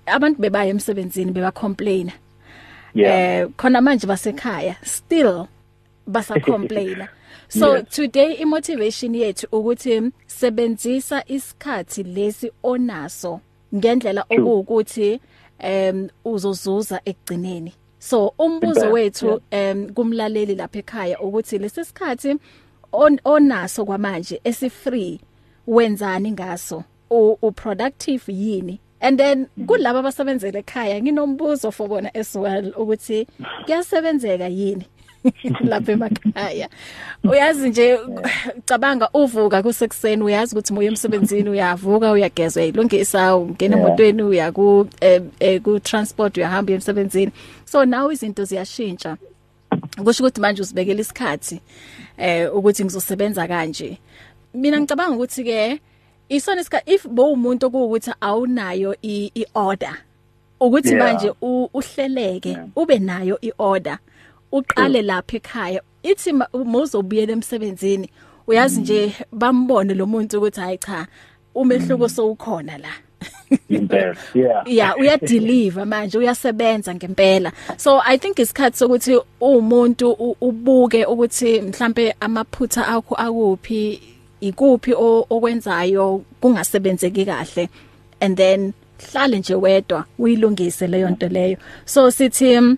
abantu 0.06 0.42
bebaye 0.42 0.70
emsebenzini 0.70 1.32
beba 1.32 1.52
complain 1.52 2.12
eh 2.96 3.48
khona 3.58 3.82
manje 3.82 4.08
basekhaya 4.08 4.76
still 4.84 5.48
basa 6.08 6.40
complain 6.40 7.08
so 7.50 7.78
yes. 7.78 7.86
today 7.90 8.38
i 8.42 8.46
motivation 8.46 9.16
yethu 9.16 9.48
ukuthi 9.52 10.12
sebenzisa 10.28 11.24
isikhathi 11.28 12.04
lesi 12.04 12.52
onaso 12.64 13.40
ngendlela 13.76 14.26
okuwukuthi 14.30 15.20
em 15.60 16.10
uzozuza 16.26 17.02
ekugcineni. 17.06 17.74
So 18.10 18.34
umbuzo 18.38 18.92
wethu 18.92 19.42
em 19.52 19.94
kumlaleli 19.94 20.56
lapha 20.56 20.80
ekhaya 20.80 21.20
ukuthi 21.20 21.58
lesisikhathi 21.58 22.36
onaso 23.26 23.86
kwamanje 23.86 24.42
esi 24.44 24.70
free 24.70 25.20
wenzani 25.68 26.32
ngaso? 26.32 26.84
U 27.10 27.52
productive 27.52 28.24
yini? 28.28 28.80
And 29.00 29.18
then 29.20 29.48
kulabo 29.58 30.00
abasebenzele 30.00 30.64
ekhaya 30.64 31.02
nginombuzo 31.02 31.72
for 31.74 31.88
bona 31.88 32.12
as 32.14 32.36
well 32.36 32.74
ukuthi 32.74 33.28
kuyasebenzeka 33.66 34.48
yini? 34.48 34.86
lapha 35.70 35.92
emakhaya. 35.92 36.70
Uyazi 37.24 37.70
nje 37.70 38.00
cabanga 38.66 39.10
uvuka 39.14 39.64
kusekuseni 39.64 40.24
uyazi 40.24 40.56
ukuthi 40.56 40.74
moya 40.74 40.88
emsebenzini 40.88 41.50
uyavuka 41.50 42.12
uyageza 42.12 42.62
uyilungisa 42.62 43.36
ungena 43.36 43.78
emotweni 43.78 44.24
uya 44.24 44.52
ku 44.52 44.88
eh, 45.02 45.22
eh, 45.40 45.62
ku 45.62 45.80
transport 45.80 46.38
uyahamba 46.38 46.74
emsebenzini. 46.74 47.32
So 47.66 47.86
now 47.86 48.12
izinto 48.12 48.44
ziyashintsha. 48.44 49.18
Kusho 50.04 50.24
ukuthi 50.24 50.42
manje 50.42 50.62
usibekela 50.62 51.02
isikhathi 51.02 51.62
eh 52.18 52.56
ukuthi 52.56 52.84
ngizosebenza 52.84 53.48
kanje. 53.48 53.98
Mina 54.54 54.80
ngicabanga 54.80 55.16
ukuthi 55.16 55.44
ke 55.44 55.80
isona 56.30 56.62
isikhathi 56.62 56.94
if 56.94 57.08
bo 57.08 57.32
umuntu 57.32 57.66
okuwukuthi 57.66 58.12
awunayo 58.22 58.96
i-order 59.02 59.98
ukuthi 60.60 60.96
manje 60.96 61.32
uhleleke 61.42 62.58
ube 62.76 63.00
nayo 63.00 63.38
i-order 63.42 63.98
uqale 64.58 65.02
lapha 65.02 65.38
ekhaya 65.38 65.82
ithi 66.04 66.32
mawuzobuyela 66.72 67.32
emsebenzini 67.34 68.08
uyazi 68.48 68.82
nje 68.82 69.00
bambone 69.32 69.94
lo 69.94 70.06
muntu 70.06 70.38
ukuthi 70.38 70.62
hayi 70.62 70.78
cha 70.78 71.08
umehluko 71.56 72.10
sowukhona 72.10 72.78
la. 72.78 72.94
Impela 73.70 74.16
yeah. 74.34 74.64
Yeah 74.68 74.94
uya 75.00 75.18
deliver 75.18 75.86
manje 75.86 76.18
uyasebenza 76.18 76.96
ngempela. 76.96 77.52
So 77.78 78.02
i 78.06 78.18
think 78.18 78.40
isikhathi 78.40 78.78
sokuthi 78.78 79.20
umuntu 79.42 80.12
ubuke 80.42 81.06
ukuthi 81.06 81.62
mhlambe 81.62 82.16
amaphutha 82.20 82.88
akho 82.88 83.16
akuphi 83.16 84.02
ikuphi 84.42 84.94
okwenzayo 85.30 86.24
kungasebenzeki 86.42 87.26
kahle 87.26 87.70
and 88.20 88.38
then 88.38 88.74
hlale 88.98 89.40
nje 89.40 89.56
wedwa 89.56 90.06
uyilungise 90.20 90.88
leyo 90.88 91.10
nto 91.10 91.28
leyo. 91.28 91.58
So 91.86 92.12
sithi 92.12 92.78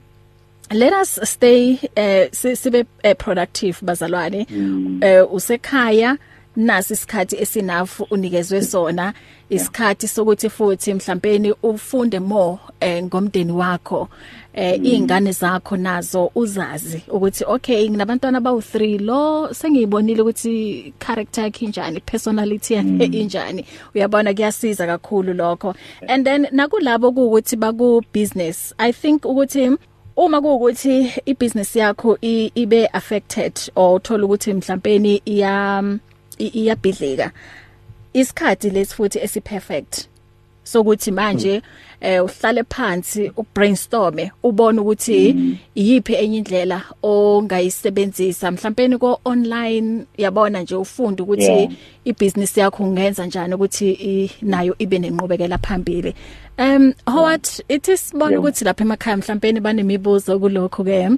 let 0.71 0.93
us 0.93 1.19
stay 1.23 1.73
uh, 1.73 2.27
sibe 2.31 2.85
uh, 3.03 3.13
productive 3.17 3.81
bazalwane 3.81 4.47
mm. 4.49 5.01
uh, 5.03 5.33
usekhaya 5.33 6.17
nasi 6.55 6.93
isikhathi 6.93 7.35
esinafu 7.35 8.07
unikezwe 8.09 8.61
sona 8.63 9.13
isikhathi 9.49 10.07
sokuthi 10.07 10.49
futhi 10.49 10.93
mhlawumbe 10.93 11.55
ufunde 11.63 12.19
more 12.19 12.59
eh, 12.79 13.03
ngomndeni 13.03 13.51
wakho 13.51 14.09
eh 14.53 14.79
mm. 14.79 14.85
izingane 14.85 15.31
zakho 15.31 15.77
nazo 15.77 16.31
uzazi 16.35 17.01
ukuthi 17.07 17.43
okay 17.47 17.89
nginabantwana 17.89 18.41
bawu 18.41 18.59
3 18.59 18.99
lo 19.01 19.53
sengiyibonile 19.53 20.21
ukuthi 20.21 20.93
character 20.99 21.43
yakhe 21.43 21.65
injani 21.65 21.99
personality 21.99 22.73
yakhe 22.73 23.07
mm. 23.07 23.13
injani 23.13 23.65
uyabona 23.95 24.33
kuyasiza 24.33 24.87
kakhulu 24.87 25.33
lokho 25.33 25.75
and 26.07 26.25
then 26.25 26.47
nakulabo 26.51 27.09
ukuthi 27.09 27.55
baku 27.55 28.03
business 28.13 28.73
i 28.77 28.93
think 28.93 29.25
ukuthi 29.25 29.71
uma 30.17 30.41
kuukuthi 30.41 31.13
ibusiness 31.25 31.75
yakho 31.75 32.17
ibe 32.55 32.87
affected 32.93 33.53
or 33.75 33.95
uthola 33.95 34.25
ukuthi 34.25 34.53
mhlawumbe 34.53 35.21
iya 35.25 35.83
iyabhidlika 36.37 37.31
isikhathi 38.13 38.69
lesifuthi 38.69 39.19
esiperfect. 39.19 40.07
Sokuthi 40.65 41.11
manje 41.11 41.61
eh 42.01 42.23
uhlale 42.23 42.63
phansi 42.63 43.31
ubrainstorme 43.37 44.31
ubone 44.43 44.79
ukuthi 44.79 45.35
iyipi 45.75 46.13
enye 46.13 46.37
indlela 46.37 46.81
ongayisebenzisa. 47.03 48.51
Mhlawumbe 48.51 48.97
ko 48.97 49.19
online 49.25 50.05
yabona 50.17 50.61
nje 50.61 50.75
ufunda 50.75 51.23
ukuthi 51.23 51.69
ibusiness 52.05 52.57
yakho 52.57 52.83
ungenza 52.83 53.25
njani 53.25 53.53
ukuthi 53.53 54.31
nayo 54.41 54.75
ibe 54.79 54.99
nenqubekela 54.99 55.57
phambili. 55.57 56.13
Um 56.57 56.93
Howard 57.05 57.47
it 57.69 57.87
is 57.87 58.13
bona 58.13 58.39
ukuthi 58.39 58.65
lapha 58.65 58.83
emakhaya 58.83 59.17
mhlawumbe 59.17 59.59
banemibuzo 59.61 60.39
kulokho 60.39 60.83
ke 60.83 61.09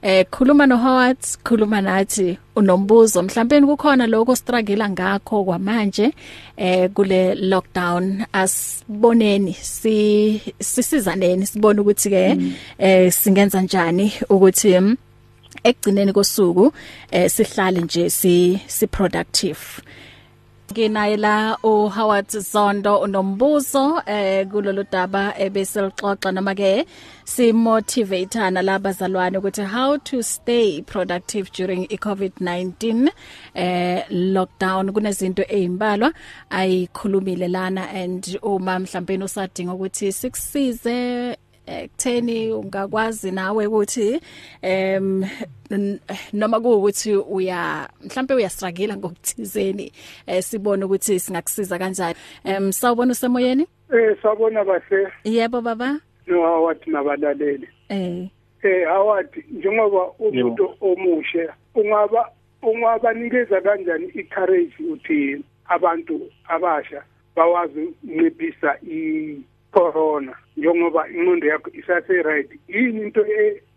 Eh 0.00 0.24
khuluma 0.30 0.64
no 0.68 0.76
Howard, 0.76 1.18
khuluma 1.44 1.80
nathi 1.80 2.38
unombuzo. 2.56 3.22
Mhlawumbe 3.22 3.60
kukhona 3.66 4.06
lokho 4.06 4.36
struggle 4.36 4.88
ngakho 4.88 5.44
kwamanje 5.44 6.14
eh 6.56 6.88
kule 6.94 7.34
lockdown 7.34 8.24
asiboneni 8.32 9.54
si 9.54 10.40
sisizaneni 10.60 11.46
sibone 11.46 11.80
ukuthi 11.80 12.10
ke 12.10 12.34
mm. 12.34 12.52
eh 12.78 13.12
singenza 13.12 13.60
njani 13.62 14.12
ukuthi 14.30 14.78
mm, 14.80 14.96
ekugcineni 15.64 16.12
kosuku 16.12 16.72
eh 17.10 17.30
sihlale 17.30 17.80
nje 17.80 18.10
si 18.10 18.60
si 18.66 18.86
productive. 18.86 19.82
Nginaye 20.72 21.16
la 21.16 21.58
u 21.62 21.88
Howard 21.88 22.28
Zondo 22.28 22.98
unombuzo 23.00 24.02
eh 24.06 24.46
kulolu 24.46 24.84
daba 24.92 25.34
ebesilixoxa 25.38 26.32
noma 26.32 26.54
ke 26.54 26.84
si 27.24 27.52
motivateana 27.52 28.62
labazalwane 28.62 29.38
ukuthi 29.38 29.64
how 29.64 29.96
to 29.96 30.22
stay 30.22 30.82
productive 30.82 31.50
during 31.52 31.86
iCovid-19 31.86 33.08
eh 33.54 34.04
lockdown. 34.10 34.92
Kunezinto 34.92 35.42
ezimbalwa 35.48 36.12
ayikhulumile 36.50 37.48
lana 37.48 37.88
and 37.90 38.38
uma 38.42 38.78
mhlawumbe 38.78 39.24
usadinga 39.24 39.72
ukuthi 39.72 40.12
sikusize 40.12 41.36
ekutheni 41.68 42.52
ungakwazi 42.52 43.30
nawe 43.30 43.66
ukuthi 43.66 44.20
em 44.62 45.24
noma 46.32 46.60
kuukuthi 46.60 47.16
uya 47.16 47.88
mhlambe 48.04 48.34
uyastruggle 48.34 48.96
ngokuthizeni 48.96 49.92
eh 50.26 50.42
sibone 50.42 50.84
ukuthi 50.84 51.20
singakusiza 51.20 51.78
kanjani. 51.78 52.14
Em 52.44 52.72
sawubona 52.72 53.12
usemoyeni? 53.12 53.66
Eh 53.92 54.16
sawubona 54.22 54.64
bahle 54.64 55.08
yebo 55.24 55.60
baba. 55.60 56.00
No 56.26 56.46
awathi 56.46 56.90
nabalaleli. 56.90 57.68
Eh. 57.88 58.28
Eh 58.62 58.90
awathi 58.90 59.44
njengoba 59.50 60.10
umuntu 60.18 60.74
omusha 60.80 61.54
ungaba 61.74 62.30
ungabanikeza 62.62 63.60
kanjani 63.60 64.06
icourage 64.14 64.74
uthi 64.92 65.44
abantu 65.68 66.20
abasha 66.48 67.02
bawazi 67.36 67.94
unciphisa 68.04 68.76
i 68.90 69.40
corona 69.78 70.34
njengoba 70.56 71.08
inqondo 71.08 71.46
yakho 71.46 71.70
isase 71.70 72.22
right 72.22 72.50
yini 72.68 73.02
into 73.02 73.24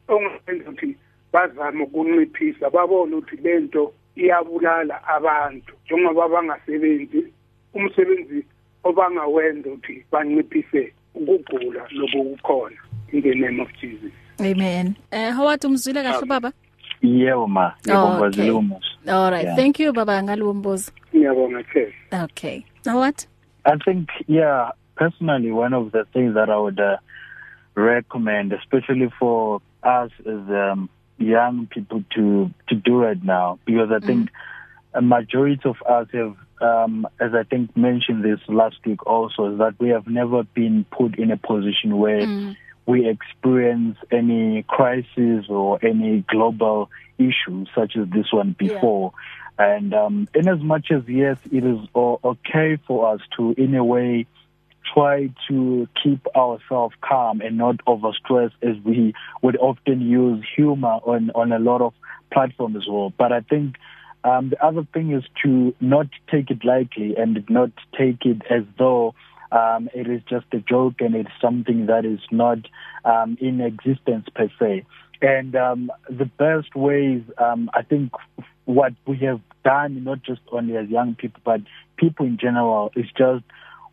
ongenza 0.07 0.69
ukuthi 0.69 0.95
bazame 1.33 1.83
ukunciphisa 1.83 2.69
babone 2.69 3.15
ukuthi 3.15 3.35
lento 3.43 3.93
iyabulala 4.15 5.07
abantu 5.07 5.73
njengoba 5.85 6.27
bangasebenzi 6.27 7.33
umsebenzi 7.73 8.45
obangawenza 8.83 9.69
ukuthi 9.69 10.05
banciphise 10.11 10.93
ukugula 11.15 11.81
lokukhona 11.91 12.77
in 13.13 13.21
the 13.21 13.35
name 13.35 13.59
of 13.59 13.69
Jesus. 13.81 14.11
Amen. 14.39 14.95
Eh 15.11 15.33
Howard 15.35 15.65
umzwile 15.65 16.03
kahle 16.03 16.25
baba? 16.25 16.51
Yebo 17.01 17.47
ma. 17.47 17.73
Ngiyabonga 17.83 18.53
umusa 18.53 18.91
all 19.07 19.31
right. 19.31 19.45
Yeah. 19.45 19.55
thank 19.55 19.79
you 19.79 19.93
baba 19.93 20.23
ngalombuzo 20.23 20.91
ngiyabonga 21.15 21.63
ke 21.63 21.93
okay. 22.11 22.65
Howard? 22.85 23.25
I 23.65 23.77
think 23.77 24.09
yeah 24.27 24.71
personally 25.01 25.51
one 25.51 25.73
of 25.73 25.91
the 25.91 26.05
things 26.13 26.35
that 26.35 26.49
I 26.49 26.57
would 26.57 26.79
uh, 26.79 26.97
recommend 27.73 28.53
especially 28.53 29.09
for 29.19 29.61
us 29.81 30.11
as 30.19 30.43
um 30.63 30.89
young 31.17 31.67
people 31.67 32.03
to 32.15 32.51
to 32.69 32.75
do 32.75 33.03
it 33.03 33.23
now 33.23 33.57
because 33.65 33.89
I 33.91 34.05
think 34.05 34.29
mm. 34.29 34.33
a 34.93 35.01
majority 35.01 35.61
of 35.65 35.77
us 35.87 36.07
have 36.13 36.35
um 36.61 37.07
as 37.19 37.31
I 37.33 37.43
think 37.43 37.75
mentioned 37.75 38.23
this 38.23 38.39
last 38.47 38.77
week 38.85 39.05
also 39.07 39.53
is 39.53 39.57
that 39.57 39.79
we 39.79 39.89
have 39.89 40.07
never 40.07 40.43
been 40.43 40.85
put 40.91 41.17
in 41.17 41.31
a 41.31 41.37
position 41.37 41.97
where 41.97 42.21
mm. 42.21 42.55
we 42.85 43.07
experience 43.07 43.97
any 44.11 44.63
crisis 44.67 45.45
or 45.49 45.83
any 45.83 46.23
global 46.27 46.91
issue 47.17 47.65
such 47.73 47.95
as 47.95 48.07
this 48.09 48.31
one 48.31 48.55
before 48.57 49.13
yeah. 49.57 49.75
and 49.75 49.93
um 49.95 50.27
in 50.35 50.47
as 50.47 50.59
much 50.59 50.91
as 50.91 51.01
yes 51.07 51.37
it 51.51 51.63
is 51.63 51.79
okay 51.95 52.77
for 52.87 53.13
us 53.13 53.21
to 53.35 53.53
in 53.57 53.73
a 53.73 53.83
way 53.83 54.27
try 54.93 55.29
to 55.47 55.87
keep 56.01 56.25
ourselves 56.35 56.95
calm 57.01 57.41
and 57.41 57.57
not 57.57 57.77
overstress 57.85 58.51
as 58.61 58.75
we 58.83 59.13
would 59.41 59.57
often 59.57 60.01
use 60.01 60.43
humor 60.55 60.99
on 61.05 61.31
on 61.31 61.51
a 61.51 61.59
lot 61.59 61.81
of 61.81 61.93
platforms 62.31 62.75
as 62.77 62.87
well. 62.87 63.13
But 63.17 63.31
i 63.31 63.41
think 63.41 63.75
um 64.23 64.49
the 64.49 64.63
other 64.65 64.85
thing 64.93 65.11
is 65.11 65.23
to 65.43 65.73
not 65.79 66.07
take 66.29 66.49
it 66.51 66.63
lightly 66.63 67.15
and 67.17 67.43
not 67.49 67.71
take 67.97 68.25
it 68.25 68.41
as 68.49 68.63
though 68.77 69.13
um 69.51 69.89
it 69.93 70.07
is 70.09 70.21
just 70.29 70.45
a 70.53 70.59
joke 70.59 70.95
and 70.99 71.15
it's 71.15 71.31
something 71.41 71.85
that 71.87 72.05
is 72.05 72.19
not 72.31 72.59
um 73.05 73.37
in 73.41 73.61
existence 73.61 74.27
per 74.35 74.49
se. 74.59 74.85
And 75.21 75.55
um 75.55 75.91
the 76.09 76.25
best 76.25 76.75
ways 76.75 77.21
um 77.37 77.69
i 77.73 77.81
think 77.81 78.11
what 78.65 78.93
we 79.05 79.17
have 79.17 79.41
done 79.63 80.03
not 80.03 80.23
just 80.23 80.41
only 80.51 80.75
as 80.77 80.89
young 80.89 81.15
people 81.15 81.41
but 81.43 81.61
people 81.97 82.25
in 82.25 82.37
general 82.37 82.91
is 82.95 83.05
just 83.17 83.43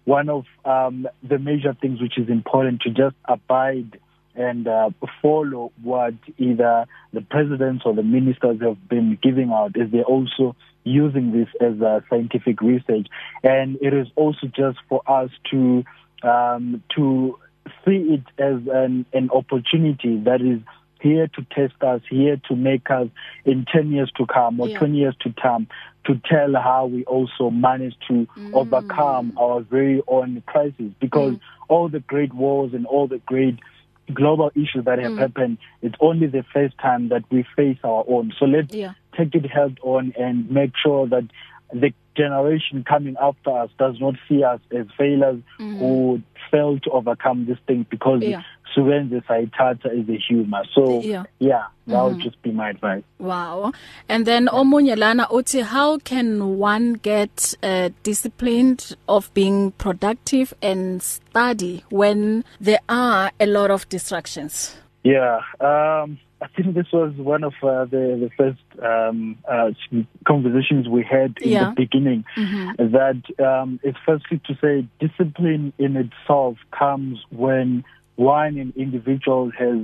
one 0.08 0.30
of 0.30 0.46
um, 0.64 1.06
the 1.22 1.38
major 1.38 1.76
things 1.78 2.00
which 2.00 2.16
is 2.16 2.30
important 2.30 2.80
to 2.80 2.88
just 2.88 3.14
abide 3.26 4.00
and 4.34 4.66
uh, 4.66 4.88
follow 5.20 5.70
what 5.82 6.14
either 6.38 6.86
the 7.12 7.20
presidents 7.20 7.82
or 7.84 7.92
the 7.92 8.02
ministers 8.02 8.58
have 8.62 8.88
been 8.88 9.18
giving 9.22 9.50
out 9.50 9.72
is 9.76 9.90
they're 9.92 10.04
also 10.04 10.56
using 10.84 11.32
this 11.32 11.48
as 11.60 11.78
a 11.82 12.02
scientific 12.08 12.62
research 12.62 13.06
and 13.42 13.76
it 13.82 13.92
is 13.92 14.06
also 14.16 14.46
just 14.46 14.78
for 14.88 15.02
us 15.06 15.28
to 15.50 15.84
um 16.22 16.82
to 16.96 17.38
see 17.84 18.16
it 18.16 18.24
as 18.38 18.60
an 18.72 19.04
an 19.12 19.28
opportunity 19.30 20.16
that 20.24 20.40
is 20.40 20.60
here 21.02 21.28
to 21.28 21.42
test 21.54 21.80
us 21.82 22.00
here 22.08 22.40
to 22.48 22.56
make 22.56 22.90
us 22.90 23.08
in 23.44 23.66
10 23.72 23.92
years 23.92 24.10
to 24.16 24.26
come 24.26 24.58
or 24.58 24.68
yeah. 24.68 24.78
20 24.78 24.96
years 24.96 25.16
to 25.20 25.34
come 25.40 25.68
to 26.08 26.20
tell 26.24 26.54
how 26.54 26.86
we 26.86 27.04
also 27.04 27.50
managed 27.50 27.98
to 28.08 28.26
mm. 28.36 28.54
overcome 28.54 29.32
our 29.38 29.60
very 29.60 30.02
own 30.08 30.42
crisis 30.46 30.90
because 31.00 31.34
mm. 31.34 31.40
all 31.68 31.88
the 31.88 32.00
great 32.00 32.32
wars 32.34 32.72
and 32.72 32.86
all 32.86 33.06
the 33.06 33.18
great 33.18 33.58
global 34.14 34.50
issues 34.54 34.86
that 34.86 34.98
have 34.98 35.12
mm. 35.12 35.18
happened 35.18 35.58
it's 35.82 35.94
only 36.00 36.26
the 36.26 36.42
first 36.52 36.76
time 36.78 37.10
that 37.10 37.22
we 37.30 37.44
face 37.54 37.76
our 37.84 38.04
own 38.08 38.32
so 38.38 38.46
let's 38.46 38.74
yeah. 38.74 38.94
take 39.16 39.34
it 39.34 39.44
head 39.44 39.76
on 39.82 40.14
and 40.18 40.50
make 40.50 40.72
sure 40.82 41.06
that 41.06 41.24
the 41.74 41.92
generation 42.16 42.82
coming 42.88 43.16
after 43.20 43.50
us 43.50 43.70
does 43.78 44.00
not 44.00 44.14
see 44.26 44.42
us 44.42 44.60
as 44.74 44.86
failures 44.96 45.42
mm. 45.60 45.78
who 45.78 46.22
failed 46.50 46.82
to 46.82 46.90
overcome 46.90 47.44
this 47.44 47.58
thing 47.66 47.86
because 47.90 48.22
yeah. 48.22 48.42
Suwenze 48.74 49.22
sayithatha 49.26 49.86
as 49.86 50.08
a 50.08 50.16
humor 50.16 50.62
so 50.74 51.00
yeah, 51.00 51.24
yeah 51.38 51.66
that 51.86 51.94
mm. 51.94 52.08
would 52.08 52.20
just 52.20 52.40
be 52.42 52.52
my 52.52 52.70
advice 52.70 53.02
wow 53.18 53.72
and 54.08 54.26
then 54.26 54.46
omunye 54.48 54.96
lana 54.96 55.26
uthi 55.30 55.62
how 55.62 55.98
can 55.98 56.58
one 56.58 56.94
get 56.94 57.54
uh, 57.62 57.90
disciplined 58.02 58.96
of 59.08 59.32
being 59.34 59.72
productive 59.72 60.54
and 60.62 61.02
study 61.02 61.84
when 61.90 62.44
there 62.60 62.80
are 62.88 63.30
a 63.40 63.46
lot 63.46 63.70
of 63.70 63.88
distractions 63.88 64.76
yeah 65.02 65.40
um 65.60 66.18
I 66.40 66.46
think 66.46 66.74
this 66.74 66.86
was 66.92 67.12
one 67.16 67.42
of 67.42 67.54
uh, 67.62 67.84
the 67.86 68.28
the 68.28 68.30
first 68.36 68.60
um, 68.82 69.38
uh, 69.48 69.70
conversations 70.26 70.88
we 70.88 71.02
had 71.02 71.36
in 71.40 71.50
yeah. 71.50 71.70
the 71.70 71.74
beginning. 71.76 72.24
Mm-hmm. 72.36 72.92
That 72.92 73.44
um, 73.44 73.80
it's 73.82 73.98
firstly 74.06 74.40
to 74.46 74.56
say 74.60 74.86
discipline 75.00 75.72
in 75.78 75.96
itself 75.96 76.56
comes 76.70 77.18
when 77.30 77.84
one 78.18 78.58
an 78.58 78.72
individual 78.76 79.50
has 79.56 79.78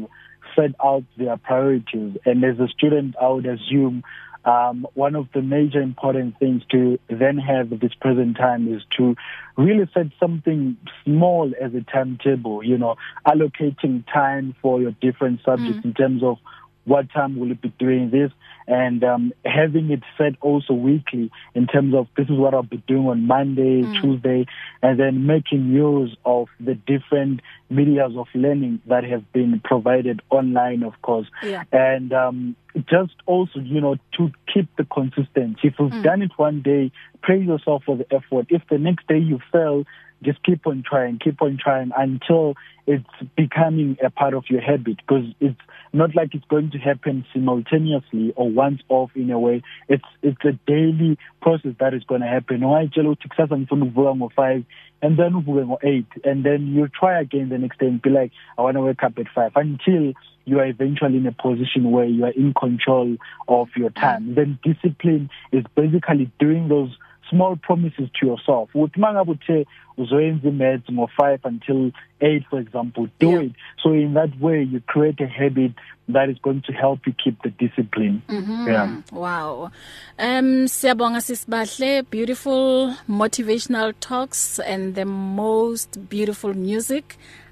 set 0.56 0.74
out 0.84 1.04
their 1.16 1.36
priorities, 1.36 2.16
and 2.24 2.44
as 2.44 2.58
a 2.58 2.66
student, 2.68 3.14
I 3.20 3.28
would 3.28 3.46
assume 3.46 4.02
um, 4.44 4.86
one 4.94 5.14
of 5.14 5.28
the 5.32 5.40
major 5.40 5.80
important 5.80 6.38
things 6.38 6.62
to 6.72 6.98
then 7.08 7.38
have 7.38 7.72
at 7.72 7.80
this 7.80 7.94
present 7.94 8.36
time 8.36 8.72
is 8.74 8.82
to 8.98 9.14
really 9.56 9.88
set 9.94 10.08
something 10.18 10.76
small 11.04 11.52
as 11.60 11.74
a 11.74 11.80
timetable, 11.80 12.62
you 12.64 12.76
know, 12.76 12.96
allocating 13.26 14.04
time 14.12 14.54
for 14.60 14.80
your 14.80 14.90
different 15.00 15.40
subjects 15.44 15.78
mm. 15.78 15.84
in 15.84 15.94
terms 15.94 16.22
of 16.22 16.38
what 16.84 17.10
time 17.12 17.38
will 17.38 17.48
you 17.48 17.54
be 17.54 17.72
doing 17.78 18.10
this 18.10 18.30
and 18.66 19.04
um 19.04 19.32
having 19.44 19.90
it 19.90 20.02
set 20.16 20.34
also 20.40 20.72
weekly 20.72 21.30
in 21.54 21.66
terms 21.66 21.94
of 21.94 22.06
this 22.16 22.26
is 22.28 22.38
what 22.38 22.54
I'll 22.54 22.62
be 22.62 22.82
doing 22.86 23.06
on 23.08 23.26
Monday, 23.26 23.82
mm. 23.82 24.00
Tuesday 24.00 24.46
and 24.82 24.98
then 24.98 25.26
making 25.26 25.72
use 25.72 26.16
of 26.24 26.48
the 26.60 26.74
different 26.74 27.40
medias 27.68 28.12
of 28.16 28.26
learning 28.34 28.80
that 28.86 29.04
have 29.04 29.30
been 29.32 29.60
provided 29.64 30.20
online 30.30 30.82
of 30.82 30.94
course 31.02 31.26
yeah. 31.42 31.64
and 31.72 32.12
um 32.12 32.56
just 32.88 33.14
also 33.26 33.60
you 33.60 33.80
know 33.80 33.96
to 34.16 34.30
keep 34.52 34.68
the 34.76 34.84
consistency 34.84 35.68
if 35.68 35.74
you've 35.78 35.92
mm. 35.92 36.02
done 36.02 36.22
it 36.22 36.30
one 36.36 36.62
day 36.62 36.90
praise 37.22 37.46
yourself 37.46 37.82
for 37.84 37.96
the 37.96 38.06
effort 38.14 38.46
if 38.50 38.62
the 38.70 38.78
next 38.78 39.06
day 39.06 39.18
you 39.18 39.38
fail 39.52 39.84
just 40.24 40.42
keep 40.42 40.66
on 40.66 40.82
trying 40.88 41.18
keep 41.18 41.40
on 41.42 41.58
trying 41.62 41.90
until 41.96 42.54
it's 42.86 43.04
becoming 43.36 43.96
a 44.04 44.10
part 44.10 44.34
of 44.34 44.44
your 44.48 44.60
habit 44.60 44.96
because 44.98 45.24
it's 45.40 45.60
not 45.92 46.14
like 46.14 46.34
it's 46.34 46.44
going 46.46 46.70
to 46.72 46.78
happen 46.78 47.24
simultaneously 47.32 48.32
or 48.36 48.50
once 48.50 48.80
off 48.88 49.10
in 49.14 49.30
a 49.30 49.38
way. 49.38 49.62
It's 49.88 50.04
it's 50.22 50.44
a 50.44 50.52
daily 50.66 51.18
process 51.40 51.72
that 51.78 51.94
is 51.94 52.04
going 52.04 52.20
to 52.20 52.26
happen 52.26 52.60
wayitshela 52.60 53.08
ukuthi 53.08 53.28
kusasa 53.28 53.56
ngifuna 53.56 53.84
ukuvuka 53.84 54.14
ngo5 54.14 54.62
and 55.02 55.16
then 55.16 55.34
uvuke 55.34 55.64
ngo8 55.64 56.30
and 56.30 56.44
then 56.44 56.74
you 56.76 56.88
try 56.88 57.20
again 57.20 57.48
the 57.48 57.58
next 57.58 57.78
day 57.78 57.88
and 57.88 58.02
be 58.02 58.10
like 58.10 58.32
i 58.58 58.62
want 58.62 58.76
to 58.76 58.82
wake 58.82 59.02
up 59.06 59.18
at 59.18 59.26
5 59.34 59.52
until 59.56 60.14
you 60.44 60.58
are 60.58 60.66
eventually 60.66 61.16
in 61.16 61.26
a 61.26 61.32
position 61.32 61.90
where 61.90 62.04
you 62.04 62.24
are 62.24 62.32
in 62.32 62.52
control 62.52 63.16
of 63.48 63.68
your 63.76 63.90
time. 63.90 64.34
Then 64.34 64.58
discipline 64.62 65.30
is 65.52 65.64
basically 65.74 66.30
doing 66.38 66.68
those 66.68 66.90
small 67.30 67.56
promises 67.56 68.08
to 68.20 68.26
yourself. 68.26 68.70
Uthi 68.74 68.98
mangabe 68.98 69.38
uthe 69.38 69.66
uzoyenza 69.96 70.48
imaths 70.48 70.90
ngo5 70.90 71.38
until 71.44 71.90
8 72.20 72.44
for 72.50 72.60
example 72.60 73.08
do 73.20 73.30
yeah. 73.30 73.42
it. 73.42 73.52
So 73.82 73.92
in 73.92 74.14
that 74.14 74.30
way 74.40 74.62
you 74.62 74.80
create 74.80 75.24
a 75.24 75.26
habit 75.26 75.72
that 76.08 76.28
is 76.28 76.38
going 76.42 76.62
to 76.62 76.72
help 76.72 77.06
you 77.06 77.12
keep 77.12 77.42
the 77.42 77.50
discipline. 77.50 78.20
Mm 78.28 78.44
-hmm. 78.44 78.68
yeah. 78.68 78.88
Wow. 79.12 79.70
Um 80.18 80.68
siyabonga 80.68 81.20
sisibahle. 81.20 82.02
Beautiful 82.10 82.92
motivational 83.08 83.92
talks 84.00 84.60
and 84.60 84.94
the 84.94 85.04
most 85.04 85.98
beautiful 86.10 86.54
music. 86.54 87.04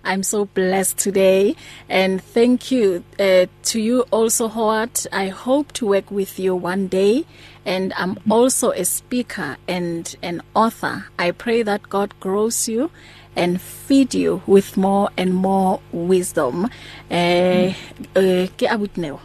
I'm 0.05 0.23
so 0.23 0.47
blessed 0.47 0.99
today. 0.99 1.55
And 1.89 2.23
thank 2.23 2.73
you 2.73 3.05
uh, 3.19 3.47
to 3.63 3.81
you 3.81 4.05
also 4.11 4.49
Howard. 4.49 5.07
I 5.13 5.29
hope 5.29 5.73
to 5.75 5.87
work 5.87 6.11
with 6.11 6.39
you 6.39 6.57
one 6.57 6.89
day. 6.89 7.25
And 7.65 7.93
I'm 7.97 8.19
also 8.29 8.73
a 8.73 8.85
speaker 8.85 9.57
and 9.69 10.17
an 10.23 10.43
author. 10.55 11.07
I 11.19 11.31
pray 11.31 11.63
that 11.63 11.89
God 11.89 12.19
grows 12.19 12.32
you 12.69 12.91
and 13.37 13.61
feed 13.61 14.15
you 14.15 14.43
with 14.47 14.77
more 14.77 15.09
and 15.17 15.33
more 15.35 15.81
wisdom. 15.93 16.69
Eh 17.11 17.75
uh, 18.17 18.47
ke 18.57 18.67
abutnewa 18.69 19.21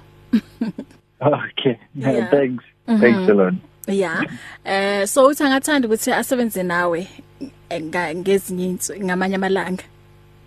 okay. 1.21 1.79
Yeah. 1.95 2.29
thanks. 2.29 2.63
Mm 2.87 2.95
-hmm. 2.95 3.01
thanks 3.01 3.29
a 3.29 3.33
lot. 3.33 3.53
Yeah. 3.87 4.23
Eh 4.65 5.01
uh, 5.01 5.05
so 5.05 5.27
uthangathanda 5.27 5.87
ukuthi 5.87 6.11
asebenze 6.11 6.63
nawe 6.63 7.07
ngezinye 8.15 8.77
ngamanye 9.03 9.35
amalanga. 9.35 9.83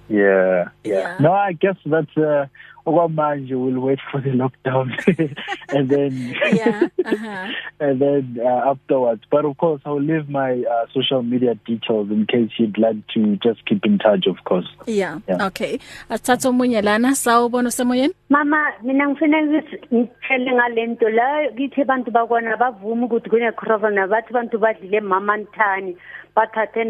Yeah 0.08 0.68
yeah. 0.84 1.20
No 1.20 1.32
i 1.32 1.52
guess 1.52 1.76
that's 1.86 2.16
uh 2.16 2.46
okwamanje 2.86 3.54
we'll 3.54 3.80
wait 3.80 3.98
for 4.10 4.20
the 4.20 4.30
lockdown. 4.30 4.90
And 5.68 5.88
then 5.88 6.34
yeah 6.52 6.88
uh-huh. 7.04 7.46
and 7.80 8.00
then 8.00 8.38
uh, 8.42 8.70
afterwards. 8.70 9.22
But 9.30 9.44
of 9.44 9.56
course 9.56 9.80
I'll 9.84 10.00
leave 10.00 10.28
my 10.28 10.64
uh, 10.70 10.86
social 10.92 11.22
media 11.22 11.54
details 11.66 12.10
in 12.10 12.26
case 12.26 12.50
you'd 12.58 12.78
like 12.78 13.06
to 13.14 13.36
just 13.36 13.64
keep 13.66 13.84
in 13.86 13.98
touch 13.98 14.26
of 14.26 14.42
course. 14.44 14.68
Yeah, 14.86 15.20
yeah. 15.28 15.46
okay. 15.46 15.78
Asithatha 16.10 16.48
omunye 16.48 16.82
lana 16.82 17.14
sawubona 17.14 17.70
semoyeni 17.70 18.14
mama 18.30 18.72
mina 18.82 19.08
ngifuna 19.08 19.42
ngitshele 19.42 20.52
ngalento 20.52 21.08
la 21.08 21.50
kithi 21.56 21.82
abantu 21.82 22.10
bakwana 22.10 22.56
bavuma 22.56 23.06
ukuthi 23.06 23.30
kune 23.30 23.52
corona 23.52 24.06
bathi 24.06 24.30
abantu 24.30 24.58
badlile 24.58 25.00
mama 25.00 25.36
nthani 25.36 25.96
bathathe 26.36 26.84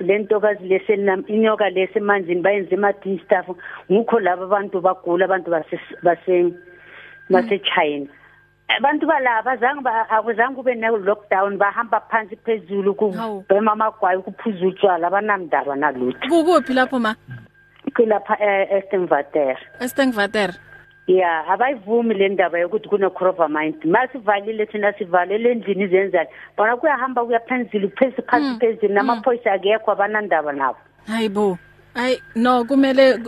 lentokazi 0.00 0.68
leselam 0.68 1.24
inyoka 1.28 1.70
lesemanzini 1.70 2.42
bayenze 2.42 2.74
ama-tea 2.74 3.18
stuff. 3.24 3.56
Ngikho 3.90 4.20
laba 4.20 4.44
abantu 4.44 4.80
bagula 4.80 5.24
abantu 5.24 5.50
base 5.50 5.80
base 6.02 7.58
China 7.64 8.06
abantu 8.76 9.06
balapha 9.06 9.52
azange 9.52 9.88
akuzange 10.10 10.56
kube 10.56 10.74
ne 10.74 10.88
lockdown 10.88 11.56
bahamba 11.56 12.00
phansi 12.10 12.36
phezulu 12.36 12.94
kubhema 12.94 13.72
amagwayi 13.72 14.22
kuphuza 14.22 14.66
utshwala 14.66 15.06
abanamndaba 15.06 15.76
nalutho. 15.76 16.28
Kukuphi 16.28 16.74
lapho 16.74 16.98
ma? 16.98 17.14
Kulapha 17.96 18.36
eStengvater 18.76 19.56
eStengvater 19.80 20.52
Yeah, 21.06 21.50
abayivumi 21.50 22.14
le 22.14 22.28
ndaba 22.28 22.58
yokuthi 22.58 22.88
kune 22.88 23.10
crop 23.10 23.38
mind. 23.50 23.84
Masivalile 23.84 24.66
thina 24.66 24.92
sivalele 24.92 25.50
endlini 25.50 25.84
izenzani. 25.84 26.28
Bona 26.56 26.76
kuyahamba 26.76 27.24
kuyaphezulu 27.24 27.90
phezulu 27.90 28.22
phansi 28.26 28.48
mm, 28.48 28.58
phezulu 28.58 28.94
namaphoyisa 28.94 29.52
akekho 29.52 29.92
abanandaba 29.92 30.52
nabo. 30.52 30.78
Hayibo. 31.06 31.58
Ay 31.94 32.16
no 32.36 32.64
kumele 32.64 33.18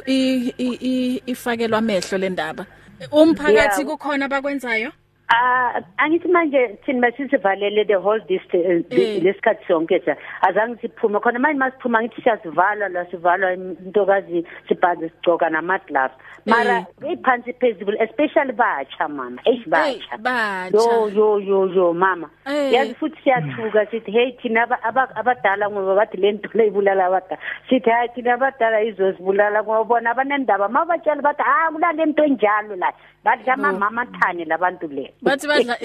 ifakelwa 1.26 1.78
amehlo 1.78 2.18
le 2.18 2.28
ndaba. 2.28 2.66
Umphakathi 3.12 3.84
kukhona 3.84 4.28
bakwenzayo? 4.28 4.92
Ah 5.28 5.80
angithi 5.98 6.28
manje 6.28 6.78
thina 6.84 7.00
masisivalele 7.00 7.86
the 7.86 7.98
whole 8.00 8.20
distance 8.28 8.86
eh. 8.90 9.22
lesikhathi 9.24 9.64
sonke 9.68 10.04
cha 10.04 10.16
azange 10.42 10.76
siphume. 10.82 11.20
Khona 11.20 11.38
manje 11.38 11.58
masiphuma 11.58 12.02
ngithi 12.02 12.22
siyazivala 12.22 12.88
la 12.88 13.04
sivalwa 13.10 13.52
intokazi 13.54 14.44
sibhanze 14.68 15.08
sigcoka 15.08 15.50
nama 15.50 15.78
gloves 15.86 16.16
mara 16.46 16.86
iphansi 17.10 17.52
phezulu 17.52 17.96
especially 18.00 18.52
batsha 18.52 19.08
mama 19.08 19.40
eish 19.46 19.66
batsha. 19.66 20.18
yo 20.72 21.08
yo 21.08 21.38
yo 21.38 21.66
yo 21.72 21.92
mama. 21.94 22.28
Yazi 22.46 22.94
futhi 22.94 23.16
siyathuka 23.24 23.86
sithi 23.90 24.12
hey 24.12 24.32
thina 24.42 24.66
abadala 25.14 25.70
ngoba 25.70 25.94
bathi 26.04 26.16
lento 26.16 26.48
leyibulala 26.52 27.06
abadala. 27.06 27.40
Sithi 27.68 27.90
hayi 27.90 28.08
thina 28.14 28.34
abadala 28.34 28.82
izosibulala 28.82 29.62
ngoba 29.62 29.84
bona 29.84 30.10
abanendaba 30.10 30.68
mabatshela 30.68 31.22
bathi 31.22 31.42
ah 31.42 31.70
kulale 31.72 32.02
into 32.02 32.22
enjalo 32.22 32.76
la. 32.76 32.92
Bathi 33.24 33.44
kama 33.44 33.72
mama 33.72 34.04
thani 34.06 34.44
labantu 34.44 34.88
le. 34.88 35.13
Bathi 35.22 35.46
badla 35.46 35.76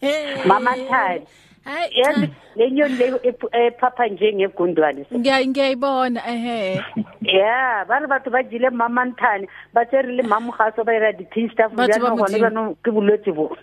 mama 0.50 0.76
thani 0.88 1.26
hayi 1.64 2.00
yazi 2.00 2.28
lenyoni 2.56 2.96
le 2.96 3.20
ephapha 3.52 4.06
njengegundwane 4.06 5.06
ngiyayibona 5.18 6.20
ehe. 6.28 6.82
Yeah 7.22 7.86
bana 7.88 8.06
batho 8.08 8.30
ba 8.30 8.42
jile 8.42 8.70
mama 8.70 9.04
nthane 9.04 9.48
ba 9.74 9.84
tserile 9.84 10.22
mamu 10.22 10.52
gaso 10.52 10.84
ba 10.84 10.94
ira 10.94 11.12
di 11.12 11.24
teen 11.24 11.50
stuff 11.50 11.72
ba 11.74 11.86
no 11.86 12.16
gone 12.16 12.38
ba 12.38 12.50
no 12.50 12.74
ke 12.84 12.90
bolwetse 12.90 13.32
bo. 13.34 13.56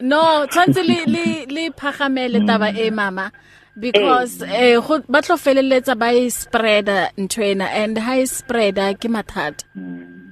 No 0.00 0.46
tshwantse 0.46 0.82
le 0.82 1.04
le 1.06 1.46
le 1.46 1.70
phagamele 1.70 2.46
taba 2.46 2.68
e 2.76 2.90
mama. 2.90 3.32
Because 3.78 4.42
eh. 4.42 4.74
go 4.80 4.98
ba 5.08 5.22
tlo 5.22 5.36
feleletsa 5.36 5.98
ba 5.98 6.12
e 6.12 6.28
spreader 6.30 7.10
ntwena 7.16 7.66
and 7.70 7.98
high 7.98 8.24
spreader 8.24 8.94
ke 8.94 9.08
mathata. 9.08 9.64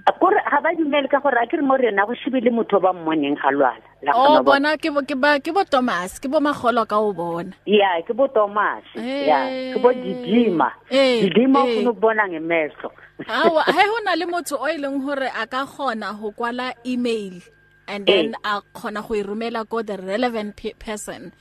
Akore 0.07 0.39
ha 0.45 0.61
ba 0.61 0.71
dumele 0.79 1.09
ka 1.11 1.19
gore 1.21 1.39
a 1.43 1.47
ke 1.47 1.57
re 1.57 1.63
mo 1.63 1.77
rena 1.77 2.07
go 2.07 2.15
shibile 2.15 2.51
motho 2.51 2.81
ba 2.83 2.93
mmoneng 2.93 3.39
a 3.43 3.51
lwala. 3.51 3.83
Oh 4.15 4.43
bona 4.43 4.77
ke 4.77 4.93
bo 4.93 5.03
ke 5.03 5.17
ba 5.19 5.41
ke 5.41 5.51
bo 5.53 5.65
Thomas 5.65 6.19
ke 6.19 6.29
bo 6.29 6.39
magolo 6.41 6.87
ka 6.87 6.99
o 7.01 7.13
bona. 7.13 7.53
Yeah 7.67 7.99
ke 8.07 8.13
bo 8.15 8.27
Thomas. 8.29 8.85
Yeah 8.95 9.75
ke 9.75 9.79
bo 9.83 9.91
Didima. 9.91 10.71
Didima 10.91 11.65
o 11.65 11.81
no 11.83 11.93
bona 11.93 12.29
ngemehlo. 12.29 12.91
Awa 13.29 13.65
he 13.75 13.83
hona 13.83 14.17
le 14.17 14.27
motho 14.27 14.61
o 14.61 14.67
ileng 14.69 15.03
hore 15.03 15.31
a 15.33 15.47
ka 15.47 15.67
gona 15.67 16.13
go 16.19 16.33
kwala 16.33 16.75
email 16.87 17.41
and 17.89 18.07
then 18.07 18.35
a 18.45 18.61
khona 18.75 19.03
go 19.07 19.15
irumela 19.15 19.69
go 19.69 19.83
the 19.83 19.97
relevant 19.99 20.57
person. 20.79 21.33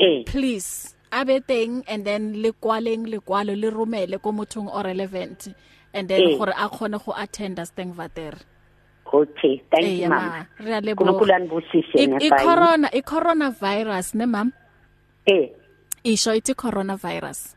Eh 0.00 0.24
please 0.26 0.94
abe 1.12 1.40
teng 1.46 1.84
and 1.86 2.04
then 2.04 2.42
le 2.42 2.52
kwaleng 2.52 3.06
le 3.06 3.20
kwalo 3.20 3.54
le 3.54 3.70
romele 3.70 4.20
ko 4.20 4.32
mothong 4.32 4.68
o 4.72 4.82
relevant 4.82 5.54
and 5.94 6.08
then 6.08 6.36
gore 6.38 6.54
a 6.56 6.68
khone 6.68 6.98
go 7.04 7.14
attend 7.16 7.58
Stengvater 7.58 8.34
okay 9.12 9.62
thank 9.70 10.00
you 10.00 10.08
mama. 10.08 10.46
re 10.58 10.74
a 10.74 10.80
le 10.80 10.94
bo 10.94 11.04
i 12.20 12.30
corona 12.30 12.88
i 12.92 13.02
coronavirus 13.02 14.14
ne 14.14 14.26
mam 14.26 14.52
eh 15.26 15.48
isho 16.04 16.34
ithi 16.34 16.54
coronavirus. 16.54 17.54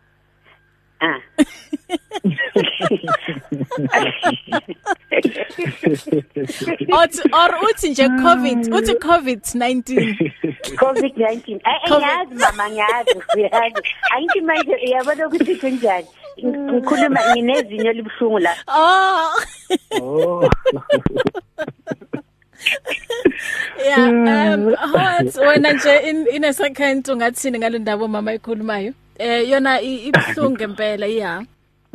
Ah 1.02 1.20
Ot 6.92 7.16
or 7.34 7.52
uthi 7.68 7.90
nje 7.90 8.10
covid 8.24 8.74
uthi 8.74 8.94
covid-19 8.94 9.82
covid-19 10.82 11.60
ayazi 11.64 12.36
mama 12.36 12.70
ngiyazi 12.70 13.18
uyazi 13.36 13.82
angithi 14.12 14.42
manje 14.42 14.76
uyabona 14.86 15.28
ukuthi 15.28 15.56
kunjani 15.56 16.08
ngikhuluma 16.46 17.20
nginezinyo 17.32 17.92
libuhlungu 17.94 18.40
la. 18.40 18.56
Oh. 18.68 19.32
Oh. 20.02 20.50
Yeah 23.86 24.54
um 24.54 24.74
hot. 24.74 25.36
Wena 25.48 25.74
nje 25.74 26.10
in 26.10 26.28
in 26.28 26.44
a 26.44 26.54
second 26.54 27.06
ungathini 27.10 27.60
ngalendaba 27.60 28.08
mama 28.08 28.34
ikhulumayo 28.34 28.94
eh 29.20 29.50
yona 29.50 29.82
ibhlungu 29.82 30.52
ngempela 30.52 31.06
yeah 31.06 31.44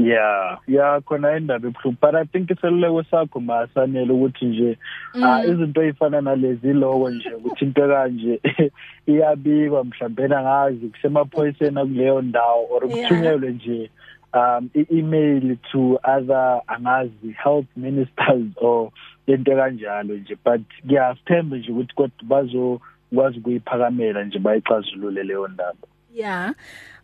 Yeah, 0.00 0.56
yeah 0.66 1.00
khona 1.00 1.36
indaba 1.36 1.68
ebuhlungu. 1.68 2.00
But 2.00 2.14
I 2.14 2.24
think 2.24 2.48
iseluleko 2.50 3.04
sakho 3.10 3.40
masanele 3.40 4.12
ukuthi 4.12 4.44
nje 4.46 4.78
ah 5.22 5.44
izinto 5.44 5.82
ezifana 5.82 6.20
nalezi 6.20 6.72
lowo 6.72 7.10
nje 7.10 7.28
ukuthi 7.34 7.64
into 7.64 7.88
kanje 7.88 8.40
iyabikwa 9.06 9.84
mhlawumbe 9.84 10.28
ngazi 10.28 10.88
kusemaphoyiseni 10.88 11.80
kuleyo 11.80 12.22
ndawo 12.22 12.66
or 12.70 12.88
kuthunyelwe 12.88 13.50
nje. 13.50 13.90
Um 14.34 14.70
i-email 14.74 15.56
to 15.72 15.98
other 16.04 16.60
angazi 16.68 17.32
health 17.32 17.66
ministers 17.76 18.52
or 18.56 18.92
into 19.26 19.50
kanjalo 19.50 20.16
nje 20.16 20.36
but 20.44 20.62
ngiyasithemba 20.86 21.56
nje 21.56 21.72
ukuthi 21.72 21.94
kodwa 21.94 22.24
bazokwazi 22.24 23.38
ukuyiphakamela 23.38 24.24
nje 24.24 24.38
bayixazulule 24.38 25.22
leyo 25.22 25.48
ndaba. 25.48 25.88
Yeah 26.14 26.54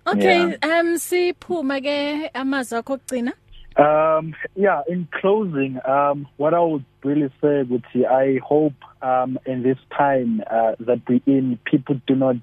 okay 0.06 0.48
yeah. 0.48 0.80
um 0.80 0.98
siphuma 0.98 1.80
ke 1.80 2.28
amazwi 2.34 2.78
akho 2.78 2.92
okugcina 2.92 3.32
Um 3.76 4.34
yeah 4.56 4.82
in 4.88 5.06
closing 5.20 5.78
um 5.84 6.26
what 6.38 6.54
I 6.54 6.60
would 6.60 6.84
really 7.04 7.28
say 7.40 7.62
ukuthi 7.64 8.06
I 8.06 8.38
hope 8.38 8.78
um 9.02 9.38
in 9.44 9.62
this 9.62 9.78
time 9.90 10.42
uh, 10.50 10.76
that 10.80 11.00
we 11.08 11.22
in 11.26 11.58
people 11.64 12.00
do 12.06 12.14
not 12.14 12.36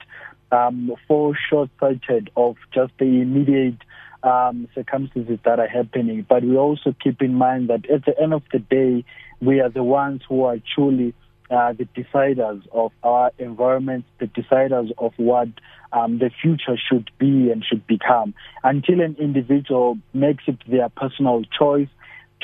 um 0.51 0.91
fall 1.07 1.33
short 1.49 1.69
sighted 1.79 2.29
of 2.35 2.57
just 2.71 2.93
the 2.99 3.21
immediate 3.21 3.81
um 4.23 4.67
circumstances 4.73 5.39
that 5.43 5.59
are 5.59 5.67
happening 5.67 6.25
but 6.27 6.43
we 6.43 6.55
also 6.57 6.95
keep 7.03 7.21
in 7.21 7.33
mind 7.33 7.69
that 7.69 7.89
at 7.89 8.05
the 8.05 8.19
end 8.21 8.33
of 8.33 8.43
the 8.51 8.59
day 8.59 9.03
we 9.41 9.59
are 9.59 9.69
the 9.69 9.83
ones 9.83 10.21
who 10.27 10.43
are 10.43 10.57
truly 10.73 11.13
uh, 11.53 11.73
the 11.73 11.86
deciders 11.95 12.62
of 12.71 12.91
our 13.03 13.31
environment, 13.38 14.05
the 14.19 14.25
deciders 14.25 14.91
of 14.97 15.13
what 15.17 15.49
um, 15.91 16.17
the 16.17 16.31
future 16.41 16.77
should 16.89 17.12
be 17.19 17.51
and 17.51 17.63
should 17.63 17.86
become. 17.86 18.33
Until 18.63 19.01
an 19.01 19.15
individual 19.19 19.97
makes 20.13 20.43
it 20.47 20.57
their 20.67 20.89
personal 20.89 21.43
choice 21.57 21.89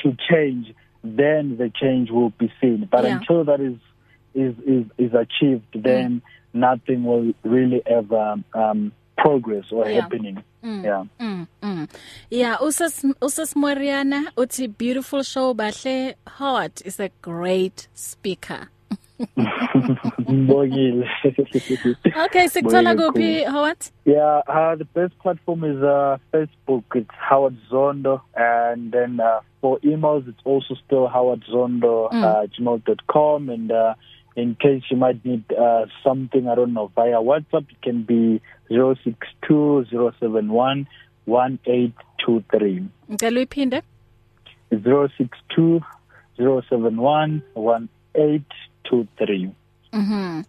to 0.04 0.16
change, 0.30 0.72
then 1.02 1.56
the 1.56 1.72
change 1.74 2.10
will 2.10 2.30
be 2.30 2.52
seen. 2.60 2.88
But 2.90 3.04
yeah. 3.04 3.16
until 3.16 3.44
that 3.44 3.60
is 3.60 3.78
is 4.34 4.54
is, 4.64 4.84
is 4.96 5.12
achieved, 5.12 5.66
then 5.74 6.20
mm. 6.20 6.22
nothing 6.52 7.02
will 7.04 7.32
really 7.42 7.82
ever 7.84 8.36
um, 8.54 8.92
progress 9.18 9.64
or 9.72 9.88
yeah. 9.88 10.02
happening. 10.02 10.44
Mm, 10.62 10.84
yeah. 10.84 11.04
Mm, 11.18 11.46
mm. 11.62 11.88
Yeah, 12.30 12.56
usas 12.58 13.04
usas 13.20 13.54
Moriana 13.54 14.26
uthi 14.36 14.68
beautiful 14.68 15.22
show 15.22 15.54
bahle 15.54 16.14
heart 16.26 16.82
is 16.84 17.00
a 17.00 17.10
great 17.22 17.88
speaker. 17.94 18.68
Ngibongile. 20.20 21.06
okay, 22.24 22.48
sikuthola 22.48 22.94
kuphi 22.94 23.44
Howard? 23.44 23.90
Yeah, 24.04 24.40
uh, 24.46 24.76
the 24.76 24.86
best 24.86 25.18
platform 25.18 25.64
is 25.64 25.82
uh, 25.82 26.16
Facebook. 26.32 26.84
It's 26.94 27.10
Howard 27.18 27.56
Zondo 27.70 28.22
and 28.34 28.92
then 28.92 29.20
uh, 29.20 29.40
for 29.60 29.78
emails 29.80 30.28
it's 30.28 30.40
also 30.44 30.74
still 30.86 31.08
howardzondo 31.08 32.10
mm. 32.12 32.24
uh, 32.24 33.52
and 33.52 33.72
uh, 33.72 33.94
in 34.36 34.54
case 34.54 34.82
you 34.90 34.96
might 34.96 35.24
need 35.24 35.42
uh, 35.52 35.86
something 36.04 36.48
I 36.48 36.54
don't 36.54 36.72
know 36.72 36.86
via 36.94 37.20
WhatsApp 37.20 37.66
it 37.70 37.80
can 37.82 38.02
be 38.02 38.40
062071 38.68 40.86
1823. 41.26 42.82
Ngicela 43.10 43.36
uyiphinde. 43.40 43.82
062 44.70 45.80
071 46.38 47.40
1823. 47.54 49.50
Mhm. 49.92 50.44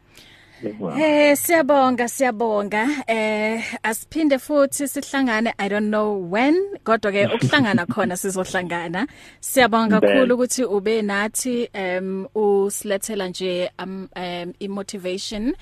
Eh 0.63 1.38
siyabonga 1.38 2.08
siyabonga. 2.08 2.88
Eh 3.08 3.62
asiphinde 3.84 4.38
futhi 4.39 4.88
sihlangane 4.88 5.54
I 5.58 5.67
don't 5.67 5.89
know 5.89 6.13
when 6.13 6.56
kodwa 6.84 7.12
ke 7.12 7.28
ukuhlangana 7.36 7.86
khona 7.88 8.15
sizohlangana. 8.17 9.08
Siyabonga 9.41 10.02
kakhulu 10.02 10.36
ukuthi 10.36 10.63
ube 10.63 11.02
nathi 11.02 11.69
um 11.74 12.28
usilethela 12.36 13.28
nje 13.28 13.69
um, 13.80 14.10
um 14.15 14.54
i-motivation. 14.60 15.56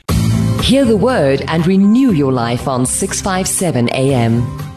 Hear 0.62 0.86
the 0.86 0.98
word 0.98 1.44
and 1.48 1.66
renew 1.66 2.12
your 2.12 2.34
life 2.34 2.68
on 2.68 2.86
657 2.86 3.90
AM 3.94 4.69